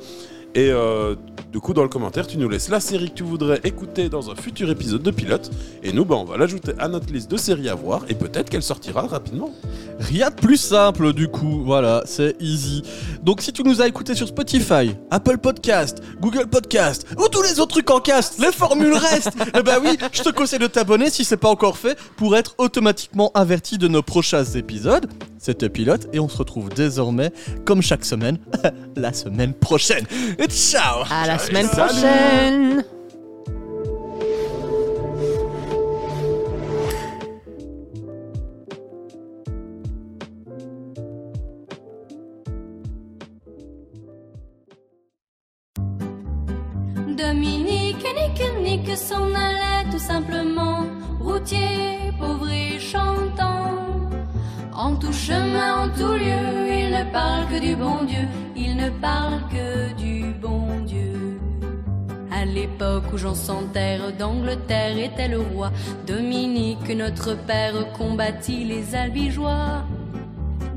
[0.54, 1.16] Et euh,
[1.56, 4.30] du coup, dans le commentaire, tu nous laisses la série que tu voudrais écouter dans
[4.30, 5.50] un futur épisode de Pilote.
[5.84, 8.02] Et nous, bah, on va l'ajouter à notre liste de séries à voir.
[8.10, 9.52] Et peut-être qu'elle sortira rapidement.
[10.00, 12.84] Rien de plus simple du coup, voilà, c'est easy.
[13.24, 17.60] Donc si tu nous as écouté sur Spotify, Apple Podcast, Google Podcast ou tous les
[17.62, 19.32] autres trucs en cast, les formules restent.
[19.58, 22.56] Eh ben oui, je te conseille de t'abonner si c'est pas encore fait pour être
[22.58, 25.08] automatiquement averti de nos prochains épisodes.
[25.40, 27.32] C'était Pilote et on se retrouve désormais,
[27.64, 28.38] comme chaque semaine,
[28.96, 30.06] la semaine prochaine.
[30.40, 31.90] Et ciao À la semaine Salut.
[31.90, 32.84] prochaine
[47.18, 50.86] Dominique Nick Nick s'en allait tout simplement,
[51.22, 53.72] routier, pauvre et chantant.
[54.76, 58.90] En tout chemin, en tout lieu, il ne parle que du bon Dieu, il ne
[58.90, 60.06] parle que du bon Dieu.
[60.06, 60.15] À
[62.56, 65.72] l'époque où Jean sans terre d'Angleterre était le roi,
[66.08, 69.84] Dominique, notre père, combattit les albigeois.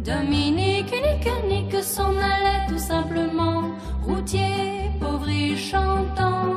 [0.04, 3.62] Dominique, nique, nique, s'en allait tout simplement,
[4.04, 6.56] routier, pauvre et chantant.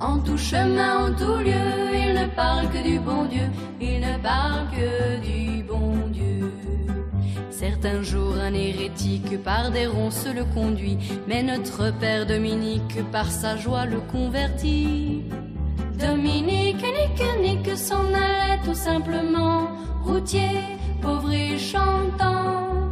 [0.00, 1.68] En tout chemin, en tout lieu,
[2.02, 3.48] il ne parle que du bon Dieu,
[3.80, 5.51] il ne parle que du Dieu.
[7.62, 10.98] Certains jours, un hérétique par des ronces le conduit,
[11.28, 15.22] mais notre père Dominique par sa joie le convertit.
[15.96, 19.68] Dominique, nique, nique, s'en allait tout simplement,
[20.02, 20.58] routier,
[21.00, 22.90] pauvre et chantant.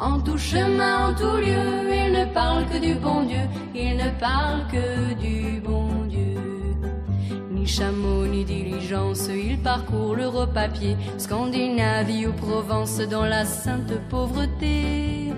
[0.00, 1.62] En tout chemin, en tout lieu,
[2.04, 5.91] il ne parle que du bon Dieu, il ne parle que du bon Dieu.
[7.62, 13.92] Ni chameau, ni diligence, il parcourt l'Europe à pied, Scandinavie ou Provence dans la sainte
[14.10, 15.32] pauvreté.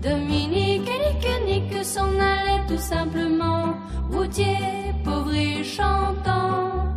[0.00, 3.74] Dominique, nique, nique, s'en allait tout simplement,
[4.12, 4.58] routier,
[5.02, 6.94] pauvre et chantant.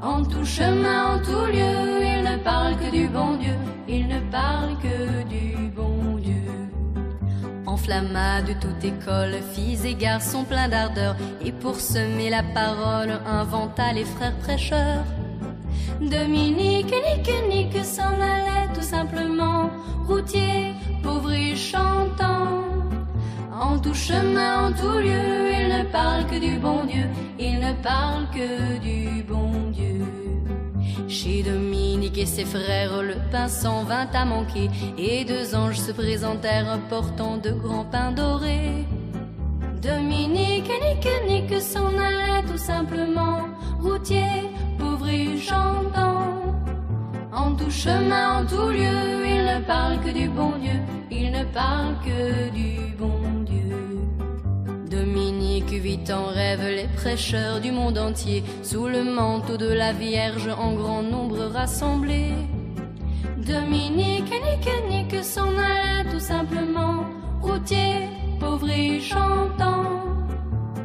[0.00, 3.56] En tout chemin, en tout lieu, il ne parle que du bon Dieu,
[3.86, 5.57] il ne parle que du.
[7.68, 11.14] Enflamma de toute école, filles et garçons pleins d'ardeur,
[11.44, 15.04] et pour semer la parole, inventa les frères prêcheurs.
[16.00, 19.68] Dominique, nique, nique, s'en allait tout simplement,
[20.06, 22.64] routier, pauvre et chantant.
[23.52, 27.04] En tout chemin, en tout lieu, il ne parle que du bon Dieu,
[27.38, 29.67] il ne parle que du bon Dieu.
[31.08, 35.90] Chez Dominique et ses frères, le pain s'en vint à manquer, et deux anges se
[35.90, 38.84] présentèrent portant de grands pains dorés.
[39.80, 43.48] Dominique, nique, nique, s'en allait tout simplement,
[43.80, 46.42] routier, pauvre et chantant.
[47.32, 50.78] En tout chemin, en tout lieu, il ne parle que du bon Dieu,
[51.10, 53.37] il ne parle que du bon Dieu.
[55.08, 60.48] Dominique vit en rêve les prêcheurs du monde entier, sous le manteau de la Vierge
[60.48, 62.34] en grand nombre rassemblés.
[63.38, 67.06] Dominique, nique, nique, s'en allait tout simplement,
[67.40, 68.06] routier,
[68.38, 70.04] pauvre et chantant.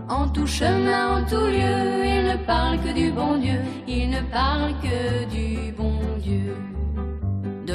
[0.08, 3.60] En tout chemin, en tout lieu, il ne parle que du bon Dieu,
[3.90, 6.56] il ne parle que du bon Dieu.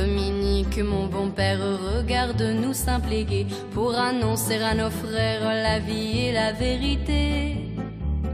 [0.01, 1.59] Dominique, mon bon père,
[1.96, 2.72] regarde-nous
[3.28, 7.57] gai pour annoncer à nos frères la vie et la vérité.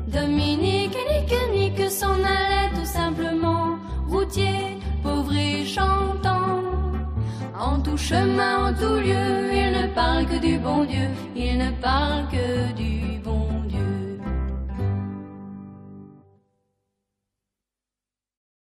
[0.07, 6.61] Dominique, nique, nique, s'en allait tout simplement, routier, pauvre et chantant.
[7.59, 9.27] En tout chemin, en tout lieu,
[9.61, 12.75] il ne parle que du bon Dieu, il ne parle que